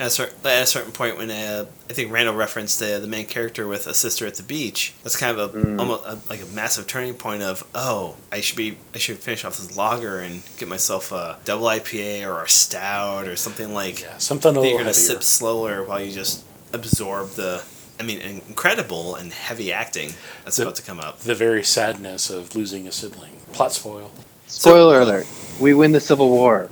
At 0.00 0.06
a, 0.06 0.10
cer- 0.10 0.30
at 0.44 0.62
a 0.62 0.66
certain 0.66 0.92
point, 0.92 1.18
when 1.18 1.28
uh, 1.28 1.66
I 1.90 1.92
think 1.92 2.12
Randall 2.12 2.36
referenced 2.36 2.80
uh, 2.80 3.00
the 3.00 3.08
main 3.08 3.26
character 3.26 3.66
with 3.66 3.88
a 3.88 3.94
sister 3.94 4.26
at 4.26 4.36
the 4.36 4.44
beach, 4.44 4.94
that's 5.02 5.16
kind 5.16 5.36
of 5.36 5.54
a 5.54 5.58
Mm. 5.58 5.78
almost 5.80 6.04
a, 6.06 6.18
like 6.30 6.40
a 6.40 6.46
massive 6.46 6.86
turning 6.86 7.14
point 7.14 7.42
of 7.42 7.66
oh, 7.74 8.14
I 8.30 8.40
should 8.40 8.56
be 8.56 8.76
I 8.94 8.98
should 8.98 9.18
finish 9.18 9.44
off 9.44 9.56
this 9.56 9.76
lager 9.76 10.20
and 10.20 10.42
get 10.56 10.68
myself 10.68 11.10
a 11.10 11.38
double 11.44 11.66
IPA 11.66 12.26
or 12.28 12.44
a 12.44 12.48
stout 12.48 13.26
or 13.26 13.34
something 13.34 13.74
like 13.74 14.02
Yeah, 14.02 14.18
something 14.18 14.50
a 14.50 14.52
that 14.54 14.60
little 14.60 14.70
you're 14.70 14.78
gonna 14.84 14.90
heavier. 14.90 15.20
sip 15.20 15.22
slower 15.24 15.82
while 15.82 16.00
you 16.00 16.12
just 16.12 16.44
absorb 16.72 17.30
the. 17.32 17.62
I 18.00 18.04
mean, 18.04 18.20
incredible 18.20 19.16
and 19.16 19.32
heavy 19.32 19.72
acting 19.72 20.12
that's 20.44 20.56
The- 20.58 20.62
about 20.62 20.76
to 20.76 20.82
come 20.82 21.00
up. 21.00 21.18
the 21.20 21.34
very 21.34 21.64
sadness 21.64 22.30
of 22.30 22.54
losing 22.54 22.86
a 22.86 22.92
sibling. 22.92 23.32
Plot 23.52 23.72
spoil. 23.72 24.12
Spoiler 24.46 25.00
alert: 25.00 25.26
We 25.58 25.74
win 25.74 25.90
the 25.90 26.00
Civil 26.00 26.30
War. 26.30 26.70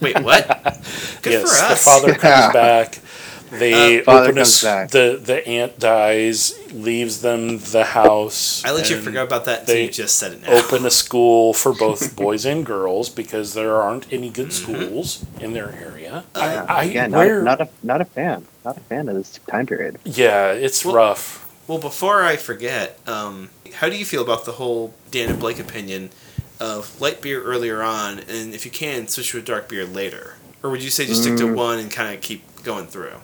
Wait, 0.00 0.20
what? 0.22 0.46
Good 1.22 1.32
yes, 1.32 1.42
for 1.42 1.68
the 1.68 1.76
father 1.76 2.14
comes 2.14 2.52
back. 2.62 2.98
They 3.50 4.00
Uh, 4.00 4.04
father 4.04 4.20
open 4.30 4.38
a 4.38 4.40
comes 4.40 4.48
s- 4.48 4.62
back. 4.62 4.90
the 4.90 5.20
the 5.22 5.46
aunt 5.46 5.78
dies, 5.78 6.54
leaves 6.72 7.20
them 7.20 7.58
the 7.58 7.84
house. 7.84 8.64
I 8.64 8.72
let 8.72 8.88
you 8.88 8.98
forget 9.00 9.24
about 9.26 9.44
that 9.44 9.60
until 9.60 9.74
they 9.74 9.84
you 9.84 9.90
just 9.90 10.16
said 10.18 10.32
it 10.32 10.42
now. 10.42 10.52
Open 10.52 10.86
a 10.86 10.90
school 10.90 11.52
for 11.52 11.72
both 11.74 12.16
boys 12.24 12.46
and 12.46 12.64
girls 12.64 13.10
because 13.10 13.52
there 13.54 13.76
aren't 13.76 14.10
any 14.12 14.30
good 14.30 14.48
Mm-hmm. 14.48 14.72
schools 14.88 15.24
in 15.38 15.52
their 15.52 15.70
area. 15.72 16.24
Yeah, 16.34 16.64
I, 16.68 16.80
I 16.80 16.84
Again, 16.84 17.10
not, 17.10 17.18
where, 17.18 17.40
a, 17.40 17.44
not 17.44 17.60
a 17.60 17.68
not 17.82 18.00
a 18.00 18.04
fan. 18.06 18.46
Not 18.64 18.76
a 18.78 18.80
fan 18.80 19.08
of 19.10 19.16
this 19.16 19.38
time 19.48 19.66
period. 19.66 19.98
yeah, 20.04 20.52
it's 20.52 20.84
Well- 20.84 20.94
rough. 20.94 21.40
Well, 21.68 21.78
before 21.78 22.22
I 22.24 22.36
forget, 22.36 22.98
um, 23.06 23.50
how 23.74 23.88
do 23.88 23.96
you 23.96 24.04
feel 24.04 24.22
about 24.22 24.44
the 24.46 24.52
whole 24.52 24.94
Dan 25.10 25.30
and 25.30 25.38
Blake 25.38 25.60
opinion 25.60 26.10
of 26.62 27.00
light 27.00 27.20
beer 27.20 27.42
earlier 27.42 27.82
on, 27.82 28.20
and 28.20 28.54
if 28.54 28.64
you 28.64 28.70
can, 28.70 29.08
switch 29.08 29.32
to 29.32 29.38
a 29.38 29.42
dark 29.42 29.68
beer 29.68 29.84
later? 29.84 30.36
Or 30.62 30.70
would 30.70 30.82
you 30.82 30.90
say 30.90 31.06
just 31.06 31.22
stick 31.22 31.36
to 31.38 31.44
Mm. 31.48 31.56
one 31.56 31.78
and 31.80 31.90
kind 31.90 32.14
of 32.14 32.20
keep 32.20 32.42
going 32.62 32.86
through? 32.86 33.16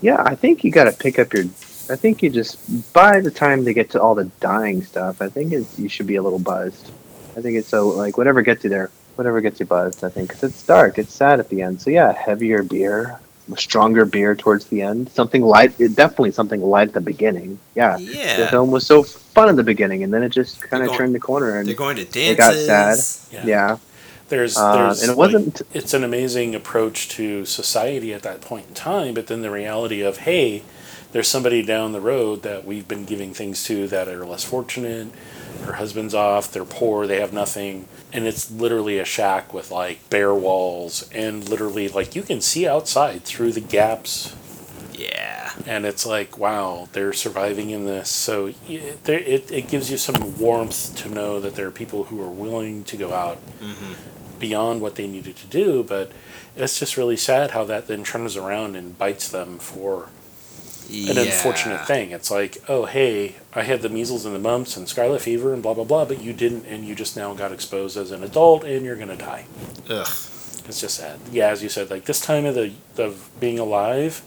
Yeah, 0.00 0.22
I 0.24 0.36
think 0.36 0.62
you 0.62 0.70
got 0.70 0.84
to 0.84 0.92
pick 0.92 1.18
up 1.18 1.32
your. 1.34 1.44
I 1.88 1.96
think 1.96 2.22
you 2.22 2.30
just 2.30 2.58
by 2.92 3.20
the 3.20 3.30
time 3.30 3.64
they 3.64 3.74
get 3.74 3.90
to 3.90 4.00
all 4.00 4.14
the 4.14 4.26
dying 4.40 4.82
stuff, 4.84 5.20
I 5.20 5.28
think 5.28 5.52
it's, 5.52 5.78
you 5.78 5.88
should 5.88 6.06
be 6.06 6.16
a 6.16 6.22
little 6.22 6.38
buzzed. 6.38 6.90
I 7.36 7.40
think 7.40 7.56
it's 7.56 7.68
so 7.68 7.88
like 7.88 8.16
whatever 8.18 8.42
gets 8.42 8.62
you 8.64 8.70
there, 8.70 8.90
whatever 9.16 9.40
gets 9.40 9.58
you 9.60 9.66
buzzed. 9.66 10.04
I 10.04 10.08
think 10.08 10.28
because 10.28 10.44
it's 10.44 10.62
dark, 10.62 10.98
it's 10.98 11.12
sad 11.12 11.40
at 11.40 11.48
the 11.48 11.62
end. 11.62 11.80
So 11.82 11.90
yeah, 11.90 12.12
heavier 12.12 12.62
beer, 12.62 13.18
stronger 13.56 14.04
beer 14.04 14.34
towards 14.34 14.66
the 14.66 14.82
end, 14.82 15.08
something 15.10 15.42
light. 15.42 15.76
Definitely 15.78 16.32
something 16.32 16.60
light 16.62 16.88
at 16.88 16.94
the 16.94 17.00
beginning. 17.00 17.58
Yeah, 17.74 17.96
the 17.98 18.48
film 18.50 18.70
was 18.70 18.84
so 18.86 19.02
fun 19.02 19.48
in 19.48 19.56
the 19.56 19.62
beginning, 19.62 20.02
and 20.02 20.12
then 20.12 20.22
it 20.22 20.30
just 20.30 20.60
kind 20.62 20.82
of 20.84 20.94
turned 20.96 21.14
the 21.14 21.20
corner. 21.20 21.58
And 21.58 21.68
They're 21.68 21.74
going 21.76 21.96
to 21.96 22.02
It 22.20 22.36
got 22.36 22.54
dances. 22.54 23.06
sad. 23.06 23.46
yeah, 23.46 23.76
There's, 24.28 24.56
Uh, 24.56 24.76
there's 24.86 25.02
and 25.02 25.12
it 25.12 25.16
wasn't- 25.16 25.62
it's 25.72 25.94
an 25.94 26.02
amazing 26.02 26.54
approach 26.56 27.08
to 27.10 27.44
society 27.44 28.12
at 28.12 28.22
that 28.22 28.40
point 28.40 28.66
in 28.68 28.74
time, 28.74 29.14
but 29.14 29.28
then 29.28 29.42
the 29.42 29.50
reality 29.52 30.00
of, 30.00 30.18
hey, 30.18 30.62
there's 31.16 31.28
somebody 31.28 31.62
down 31.62 31.92
the 31.92 32.00
road 32.00 32.42
that 32.42 32.66
we've 32.66 32.86
been 32.86 33.06
giving 33.06 33.32
things 33.32 33.64
to 33.64 33.88
that 33.88 34.06
are 34.06 34.26
less 34.26 34.44
fortunate. 34.44 35.08
Her 35.64 35.72
husband's 35.72 36.12
off, 36.12 36.52
they're 36.52 36.66
poor, 36.66 37.06
they 37.06 37.20
have 37.20 37.32
nothing. 37.32 37.88
And 38.12 38.26
it's 38.26 38.50
literally 38.50 38.98
a 38.98 39.04
shack 39.06 39.54
with 39.54 39.70
like 39.70 40.10
bare 40.10 40.34
walls 40.34 41.08
and 41.12 41.48
literally 41.48 41.88
like 41.88 42.14
you 42.14 42.20
can 42.20 42.42
see 42.42 42.68
outside 42.68 43.22
through 43.22 43.52
the 43.52 43.62
gaps 43.62 44.36
Yeah. 44.92 45.54
and 45.64 45.86
it's 45.86 46.04
like 46.04 46.36
wow 46.36 46.90
they're 46.92 47.14
surviving 47.14 47.70
in 47.70 47.86
this 47.86 48.10
so 48.10 48.48
it, 48.68 49.08
it, 49.08 49.50
it 49.50 49.68
gives 49.68 49.90
you 49.90 49.96
some 49.96 50.38
warmth 50.38 50.96
to 50.96 51.08
know 51.08 51.40
that 51.40 51.54
there 51.54 51.66
are 51.66 51.70
people 51.70 52.04
who 52.04 52.22
are 52.22 52.30
willing 52.30 52.84
to 52.84 52.96
go 52.98 53.14
out 53.14 53.38
mm-hmm. 53.58 53.94
beyond 54.38 54.82
what 54.82 54.96
they 54.96 55.06
needed 55.06 55.36
to 55.36 55.46
do 55.46 55.82
but 55.82 56.12
it's 56.56 56.78
just 56.78 56.98
really 56.98 57.16
sad 57.16 57.52
how 57.52 57.64
that 57.64 57.86
then 57.86 58.04
turns 58.04 58.36
around 58.36 58.76
and 58.76 58.98
bites 58.98 59.30
them 59.30 59.58
for 59.58 60.10
an 60.90 61.18
unfortunate 61.18 61.86
thing 61.86 62.10
it's 62.12 62.30
like 62.30 62.58
oh 62.68 62.84
hey 62.86 63.34
i 63.54 63.62
had 63.62 63.82
the 63.82 63.88
measles 63.88 64.24
and 64.24 64.34
the 64.34 64.38
mumps 64.38 64.76
and 64.76 64.88
scarlet 64.88 65.20
fever 65.20 65.52
and 65.52 65.62
blah 65.62 65.74
blah 65.74 65.84
blah 65.84 66.04
but 66.04 66.22
you 66.22 66.32
didn't 66.32 66.64
and 66.66 66.84
you 66.84 66.94
just 66.94 67.16
now 67.16 67.34
got 67.34 67.52
exposed 67.52 67.96
as 67.96 68.10
an 68.10 68.22
adult 68.22 68.64
and 68.64 68.84
you're 68.84 68.96
going 68.96 69.08
to 69.08 69.16
die 69.16 69.44
Ugh. 69.90 70.06
it's 70.68 70.80
just 70.80 70.96
sad. 70.96 71.18
Yeah, 71.30 71.48
as 71.48 71.62
you 71.62 71.68
said, 71.68 71.90
like 71.90 72.04
this 72.04 72.20
time 72.20 72.44
of 72.44 72.54
the 72.54 72.72
of 72.98 73.30
being 73.40 73.58
alive 73.58 74.22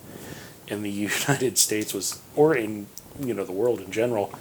in 0.68 0.84
the 0.84 0.90
United 1.10 1.58
States 1.58 1.94
was, 1.94 2.22
or 2.36 2.56
in 2.56 2.88
you 3.20 3.34
know 3.34 3.44
the 3.44 3.52
world 3.52 3.80
in 3.82 3.92
general, 3.92 4.34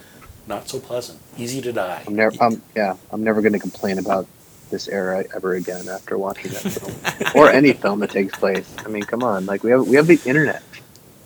not 0.47 0.69
so 0.69 0.79
pleasant. 0.79 1.19
Easy 1.37 1.61
to 1.61 1.73
die. 1.73 2.03
I'm 2.07 2.15
never. 2.15 2.35
I'm 2.41 2.61
yeah. 2.75 2.95
I'm 3.11 3.23
never 3.23 3.41
going 3.41 3.53
to 3.53 3.59
complain 3.59 3.99
about 3.99 4.27
this 4.69 4.87
era 4.87 5.25
ever 5.35 5.55
again 5.55 5.87
after 5.89 6.17
watching 6.17 6.51
that 6.51 6.61
film 6.61 7.33
or 7.35 7.49
any 7.49 7.73
film 7.73 7.99
that 7.99 8.11
takes 8.11 8.37
place. 8.37 8.73
I 8.85 8.87
mean, 8.89 9.03
come 9.03 9.23
on. 9.23 9.45
Like 9.45 9.63
we 9.63 9.71
have 9.71 9.87
we 9.87 9.95
have 9.95 10.07
the 10.07 10.19
internet. 10.25 10.63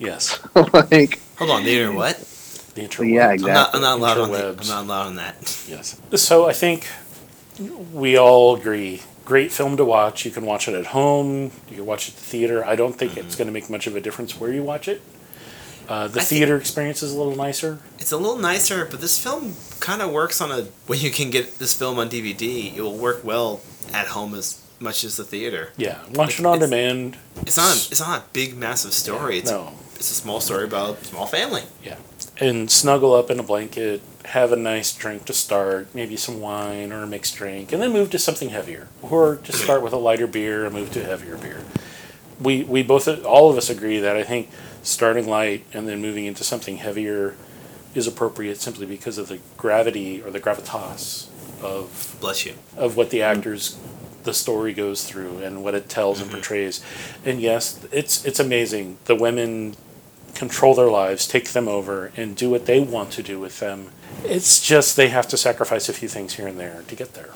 Yes, 0.04 0.38
like 0.54 1.20
Hold 1.38 1.50
on, 1.50 1.64
the 1.64 1.70
internet 1.70 1.96
what? 1.96 2.16
the 2.74 2.82
yeah, 3.06 3.32
exactly. 3.32 3.50
I'm 3.50 3.54
not, 3.54 3.74
I'm 3.74 3.80
not 3.80 3.98
allowed 3.98 4.18
on 4.18 4.30
the, 4.32 4.38
Interwebs. 4.38 4.60
I'm 4.62 4.68
not 4.68 4.84
allowed 4.84 5.06
on 5.06 5.16
that. 5.16 5.64
Yes. 5.68 6.00
So 6.16 6.46
I 6.48 6.52
think 6.52 6.88
we 7.92 8.18
all 8.18 8.56
agree. 8.56 9.02
Great 9.24 9.52
film 9.52 9.76
to 9.76 9.84
watch. 9.84 10.24
You 10.24 10.30
can 10.30 10.44
watch 10.44 10.68
it 10.68 10.74
at 10.74 10.86
home. 10.86 11.50
You 11.70 11.76
can 11.76 11.86
watch 11.86 12.08
it 12.08 12.14
at 12.14 12.16
the 12.18 12.24
theater. 12.24 12.64
I 12.64 12.76
don't 12.76 12.92
think 12.94 13.16
it's 13.16 13.36
going 13.36 13.46
to 13.46 13.52
make 13.52 13.70
much 13.70 13.86
of 13.86 13.96
a 13.96 14.00
difference 14.00 14.38
where 14.38 14.52
you 14.52 14.62
watch 14.62 14.88
it. 14.88 15.00
Uh, 15.88 16.08
the 16.08 16.20
I 16.20 16.24
theater 16.24 16.56
experience 16.56 17.02
is 17.02 17.12
a 17.12 17.16
little 17.18 17.36
nicer. 17.36 17.78
It's 17.98 18.10
a 18.12 18.16
little 18.16 18.38
nicer, 18.38 18.86
but 18.86 19.00
this 19.00 19.22
film 19.22 19.54
kind 19.80 20.02
of 20.02 20.10
works 20.10 20.40
on 20.40 20.50
a 20.50 20.62
when 20.86 20.98
you 21.00 21.10
can 21.10 21.30
get 21.30 21.58
this 21.58 21.74
film 21.74 21.98
on 21.98 22.08
DVD. 22.08 22.74
It 22.74 22.80
will 22.80 22.96
work 22.98 23.22
well 23.22 23.60
at 23.92 24.08
home 24.08 24.34
as 24.34 24.60
much 24.80 25.04
as 25.04 25.16
the 25.16 25.24
theater. 25.24 25.72
Yeah, 25.76 25.98
watch 26.12 26.40
it 26.40 26.46
on 26.46 26.56
It's- 26.56 26.68
demand. 26.70 27.16
It's 27.42 27.56
not 27.56 27.68
a, 27.68 27.78
it's 27.90 28.00
not 28.00 28.20
a 28.20 28.24
big 28.32 28.56
massive 28.56 28.92
story. 28.94 29.38
It's 29.38 29.50
No, 29.50 29.72
it's 30.04 30.10
a 30.10 30.20
small 30.20 30.38
story 30.38 30.64
about 30.64 31.00
a 31.00 31.04
small 31.06 31.26
family. 31.26 31.62
Yeah. 31.82 31.96
And 32.38 32.70
snuggle 32.70 33.14
up 33.14 33.30
in 33.30 33.40
a 33.40 33.42
blanket, 33.42 34.02
have 34.26 34.52
a 34.52 34.56
nice 34.56 34.94
drink 34.94 35.24
to 35.24 35.32
start, 35.32 35.94
maybe 35.94 36.14
some 36.18 36.42
wine 36.42 36.92
or 36.92 37.02
a 37.02 37.06
mixed 37.06 37.36
drink, 37.36 37.72
and 37.72 37.80
then 37.80 37.90
move 37.90 38.10
to 38.10 38.18
something 38.18 38.50
heavier. 38.50 38.88
Or 39.00 39.36
just 39.36 39.62
start 39.62 39.80
with 39.80 39.94
a 39.94 39.96
lighter 39.96 40.26
beer 40.26 40.66
and 40.66 40.74
move 40.74 40.92
to 40.92 41.00
a 41.00 41.04
heavier 41.04 41.38
beer. 41.38 41.64
We 42.38 42.64
we 42.64 42.82
both 42.82 43.08
all 43.24 43.50
of 43.50 43.56
us 43.56 43.70
agree 43.70 43.98
that 43.98 44.14
I 44.14 44.24
think 44.24 44.50
starting 44.82 45.26
light 45.26 45.64
and 45.72 45.88
then 45.88 46.02
moving 46.02 46.26
into 46.26 46.44
something 46.44 46.76
heavier 46.76 47.34
is 47.94 48.06
appropriate 48.06 48.60
simply 48.60 48.84
because 48.84 49.16
of 49.16 49.28
the 49.28 49.38
gravity 49.56 50.20
or 50.20 50.30
the 50.30 50.40
gravitas 50.40 51.28
of 51.62 52.18
Bless 52.20 52.44
you. 52.44 52.56
of 52.76 52.96
what 52.96 53.08
the 53.08 53.22
actors 53.22 53.78
the 54.24 54.34
story 54.34 54.74
goes 54.74 55.04
through 55.04 55.38
and 55.38 55.62
what 55.62 55.74
it 55.74 55.88
tells 55.88 56.20
and 56.20 56.28
mm-hmm. 56.28 56.40
portrays. 56.40 56.84
And 57.24 57.40
yes, 57.40 57.86
it's 57.90 58.24
it's 58.26 58.40
amazing. 58.40 58.98
The 59.06 59.14
women 59.14 59.76
control 60.34 60.74
their 60.74 60.90
lives, 60.90 61.26
take 61.26 61.50
them 61.50 61.68
over, 61.68 62.12
and 62.16 62.36
do 62.36 62.50
what 62.50 62.66
they 62.66 62.80
want 62.80 63.10
to 63.12 63.22
do 63.22 63.38
with 63.40 63.60
them. 63.60 63.90
It's 64.24 64.64
just 64.66 64.96
they 64.96 65.08
have 65.08 65.28
to 65.28 65.36
sacrifice 65.36 65.88
a 65.88 65.92
few 65.92 66.08
things 66.08 66.34
here 66.34 66.46
and 66.46 66.58
there 66.58 66.82
to 66.88 66.94
get 66.96 67.14
there. 67.14 67.30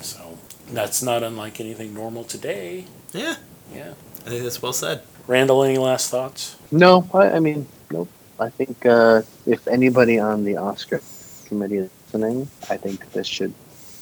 So 0.00 0.38
that's 0.72 1.02
not 1.02 1.22
unlike 1.22 1.60
anything 1.60 1.94
normal 1.94 2.24
today. 2.24 2.86
Yeah, 3.12 3.36
Yeah. 3.74 3.92
I 4.26 4.28
think 4.30 4.42
that's 4.42 4.60
well 4.62 4.72
said. 4.72 5.02
Randall, 5.26 5.64
any 5.64 5.78
last 5.78 6.10
thoughts? 6.10 6.56
no, 6.70 7.08
I, 7.14 7.30
I 7.30 7.40
mean, 7.40 7.66
nope. 7.90 8.08
I 8.38 8.48
think 8.50 8.84
uh, 8.86 9.22
if 9.46 9.66
anybody 9.68 10.18
on 10.18 10.44
the 10.44 10.56
Oscar 10.56 11.00
committee 11.46 11.76
is 11.78 11.90
listening, 12.06 12.48
I 12.68 12.76
think 12.76 13.12
this 13.12 13.26
should 13.26 13.52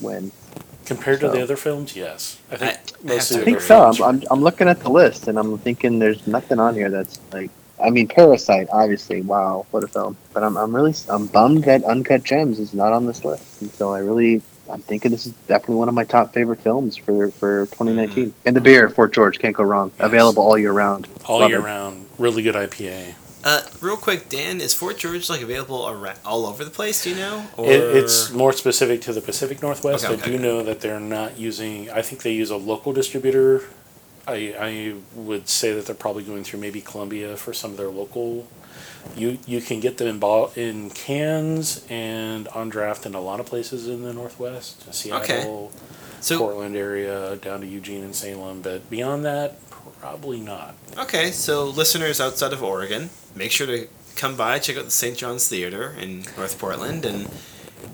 win. 0.00 0.30
Compared 0.86 1.20
to 1.20 1.28
the 1.28 1.42
other 1.42 1.56
films, 1.56 1.94
yes. 1.94 2.38
I 2.50 2.56
think 2.56 2.72
I- 2.72 2.74
I 2.74 3.06
most 3.06 3.06
have 3.06 3.20
of 3.20 3.28
to 3.28 3.34
the 3.34 3.40
I 3.40 3.44
think 3.44 3.60
so. 3.60 3.84
I'm, 3.84 4.02
I'm, 4.02 4.22
I'm 4.30 4.40
looking 4.42 4.68
at 4.68 4.80
the 4.80 4.88
list 4.90 5.28
and 5.28 5.38
I'm 5.38 5.58
thinking 5.58 5.98
there's 5.98 6.26
nothing 6.26 6.58
on 6.58 6.74
here 6.74 6.90
that's 6.90 7.20
like. 7.32 7.50
I 7.82 7.90
mean, 7.90 8.08
Parasite, 8.08 8.68
obviously. 8.72 9.22
Wow, 9.22 9.66
what 9.70 9.84
a 9.84 9.88
film! 9.88 10.16
But 10.32 10.42
I'm, 10.42 10.56
I'm 10.56 10.74
really, 10.74 10.94
I'm 11.08 11.26
bummed 11.26 11.64
that 11.64 11.84
Uncut 11.84 12.22
Gems 12.24 12.58
is 12.58 12.74
not 12.74 12.92
on 12.92 13.06
this 13.06 13.24
list. 13.24 13.62
And 13.62 13.70
so 13.72 13.92
I 13.94 14.00
really, 14.00 14.42
I'm 14.70 14.80
thinking 14.80 15.10
this 15.10 15.26
is 15.26 15.32
definitely 15.46 15.76
one 15.76 15.88
of 15.88 15.94
my 15.94 16.04
top 16.04 16.32
favorite 16.34 16.60
films 16.60 16.96
for 16.96 17.30
for 17.30 17.66
2019. 17.66 18.34
And 18.44 18.56
the 18.56 18.60
beer, 18.60 18.88
Fort 18.88 19.12
George, 19.12 19.38
can't 19.38 19.54
go 19.56 19.64
wrong. 19.64 19.92
Yes. 19.98 20.06
Available 20.06 20.42
all 20.42 20.58
year 20.58 20.72
round. 20.72 21.08
all 21.26 21.40
Love 21.40 21.50
year 21.50 21.60
it. 21.60 21.64
round. 21.64 22.06
Really 22.18 22.42
good 22.42 22.54
IPA. 22.54 23.14
Uh, 23.44 23.62
real 23.80 23.96
quick, 23.96 24.28
Dan, 24.28 24.60
is 24.60 24.74
Fort 24.74 24.98
George 24.98 25.30
like 25.30 25.40
available 25.40 25.88
around, 25.88 26.18
all 26.24 26.44
over 26.44 26.64
the 26.64 26.70
place? 26.70 27.04
Do 27.04 27.10
you 27.10 27.16
know? 27.16 27.46
Or 27.56 27.70
It, 27.70 27.80
it's 27.96 28.32
more 28.32 28.52
specific 28.52 29.00
to 29.02 29.12
the 29.12 29.20
Pacific 29.20 29.62
Northwest. 29.62 30.04
Okay, 30.04 30.14
I 30.14 30.16
do 30.16 30.34
okay. 30.34 30.42
know 30.42 30.62
that 30.64 30.80
they're 30.80 30.98
not 30.98 31.38
using. 31.38 31.88
I 31.90 32.02
think 32.02 32.22
they 32.22 32.32
use 32.32 32.50
a 32.50 32.56
local 32.56 32.92
distributor. 32.92 33.62
I 34.28 34.54
I 34.58 34.94
would 35.14 35.48
say 35.48 35.72
that 35.72 35.86
they're 35.86 35.94
probably 35.94 36.22
going 36.24 36.44
through 36.44 36.60
maybe 36.60 36.80
Columbia 36.80 37.36
for 37.36 37.52
some 37.52 37.72
of 37.72 37.76
their 37.76 37.88
local. 37.88 38.46
You 39.16 39.38
you 39.46 39.60
can 39.60 39.80
get 39.80 39.96
them 39.98 40.08
in 40.08 40.18
bo- 40.18 40.52
in 40.54 40.90
cans 40.90 41.84
and 41.88 42.46
on 42.48 42.68
draft 42.68 43.06
in 43.06 43.14
a 43.14 43.20
lot 43.20 43.40
of 43.40 43.46
places 43.46 43.88
in 43.88 44.02
the 44.02 44.12
Northwest, 44.12 44.84
uh, 44.88 44.92
Seattle, 44.92 45.72
so 46.20 46.38
Portland 46.38 46.76
area, 46.76 47.36
down 47.36 47.60
to 47.60 47.66
Eugene 47.66 48.04
and 48.04 48.14
Salem. 48.14 48.60
But 48.60 48.90
beyond 48.90 49.24
that, 49.24 49.56
probably 50.00 50.40
not. 50.40 50.74
okay. 50.98 51.30
So 51.30 51.64
listeners 51.64 52.20
outside 52.20 52.52
of 52.52 52.62
Oregon, 52.62 53.10
make 53.34 53.50
sure 53.50 53.66
to 53.66 53.88
come 54.16 54.36
by, 54.36 54.58
check 54.58 54.76
out 54.76 54.84
the 54.84 54.90
St. 54.90 55.16
John's 55.16 55.48
Theater 55.48 55.94
in 55.98 56.24
North 56.36 56.58
Portland, 56.58 57.04
and 57.04 57.28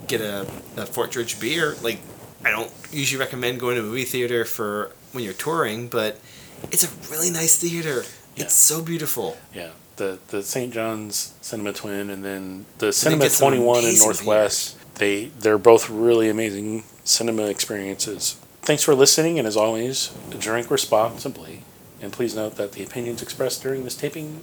get 0.08 0.20
a, 0.20 0.46
a 0.76 0.86
Fort 0.86 1.12
George 1.12 1.38
beer. 1.38 1.76
Like, 1.82 2.00
I 2.44 2.50
don't 2.50 2.72
usually 2.90 3.20
recommend 3.20 3.60
going 3.60 3.76
to 3.76 3.82
a 3.82 3.84
movie 3.84 4.04
theater 4.04 4.44
for 4.46 4.92
when 5.14 5.24
you're 5.24 5.32
touring, 5.32 5.88
but 5.88 6.20
it's 6.70 6.84
a 6.84 7.10
really 7.10 7.30
nice 7.30 7.56
theater. 7.56 8.04
Yeah. 8.36 8.44
It's 8.44 8.54
so 8.54 8.82
beautiful. 8.82 9.36
Yeah, 9.54 9.70
the 9.96 10.18
the 10.28 10.42
St. 10.42 10.72
John's 10.72 11.34
Cinema 11.40 11.72
Twin 11.72 12.10
and 12.10 12.24
then 12.24 12.66
the 12.78 12.86
they 12.86 12.92
Cinema 12.92 13.28
Twenty 13.28 13.58
One 13.58 13.78
in 13.78 13.84
amazing 13.84 14.06
Northwest. 14.06 14.76
They 14.96 15.26
they're 15.26 15.58
both 15.58 15.88
really 15.90 16.28
amazing 16.28 16.84
cinema 17.04 17.46
experiences. 17.46 18.36
Thanks 18.62 18.82
for 18.82 18.94
listening, 18.94 19.38
and 19.38 19.46
as 19.46 19.56
always, 19.56 20.10
drink 20.38 20.70
responsibly. 20.70 21.62
And 22.00 22.12
please 22.12 22.34
note 22.34 22.56
that 22.56 22.72
the 22.72 22.82
opinions 22.82 23.22
expressed 23.22 23.62
during 23.62 23.84
this 23.84 23.96
taping 23.96 24.42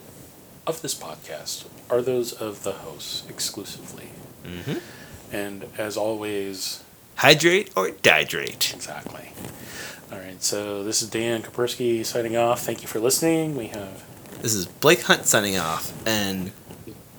of 0.65 0.81
this 0.81 0.95
podcast 0.95 1.65
are 1.89 2.01
those 2.01 2.31
of 2.33 2.63
the 2.63 2.71
hosts 2.73 3.23
exclusively. 3.29 4.09
Mm-hmm. 4.43 4.77
And 5.35 5.65
as 5.77 5.97
always, 5.97 6.83
Hydrate 7.15 7.71
or 7.75 7.89
dihydrate. 7.89 8.73
exactly. 8.73 9.31
All 10.11 10.17
right, 10.19 10.41
so 10.43 10.83
this 10.83 11.01
is 11.01 11.09
Dan 11.09 11.41
Kapersky 11.41 12.05
signing 12.05 12.35
off. 12.35 12.61
Thank 12.61 12.81
you 12.81 12.87
for 12.87 12.99
listening. 12.99 13.55
We 13.55 13.67
have 13.67 14.03
This 14.41 14.53
is 14.53 14.65
Blake 14.65 15.01
Hunt 15.03 15.25
signing 15.25 15.57
off, 15.57 15.93
and 16.05 16.51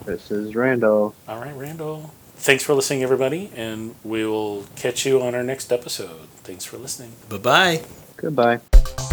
This 0.04 0.30
is 0.30 0.54
Randall. 0.54 1.14
All 1.26 1.40
right, 1.40 1.54
Randall. 1.56 2.12
Thanks 2.36 2.64
for 2.64 2.74
listening, 2.74 3.02
everybody, 3.02 3.50
and 3.56 3.94
we 4.04 4.26
will 4.26 4.66
catch 4.76 5.06
you 5.06 5.22
on 5.22 5.34
our 5.34 5.42
next 5.44 5.72
episode. 5.72 6.28
Thanks 6.44 6.64
for 6.64 6.76
listening. 6.76 7.12
bye 7.28 7.38
bye. 7.38 7.82
Goodbye. 8.16 8.60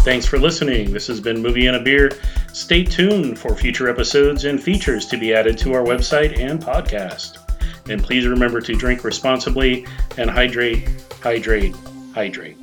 Thanks 0.02 0.26
for 0.26 0.38
listening. 0.38 0.92
This 0.92 1.06
has 1.06 1.20
been 1.20 1.40
Movie 1.40 1.66
and 1.66 1.76
a 1.76 1.80
Beer. 1.80 2.10
Stay 2.52 2.84
tuned 2.84 3.38
for 3.38 3.54
future 3.54 3.88
episodes 3.88 4.44
and 4.44 4.62
features 4.62 5.06
to 5.06 5.18
be 5.18 5.32
added 5.34 5.56
to 5.58 5.72
our 5.74 5.82
website 5.82 6.38
and 6.38 6.60
podcast. 6.60 7.38
And 7.88 8.02
please 8.02 8.26
remember 8.26 8.60
to 8.60 8.74
drink 8.74 9.04
responsibly 9.04 9.86
and 10.16 10.28
hydrate, 10.30 10.88
hydrate, 11.22 11.74
hydrate. 12.14 12.56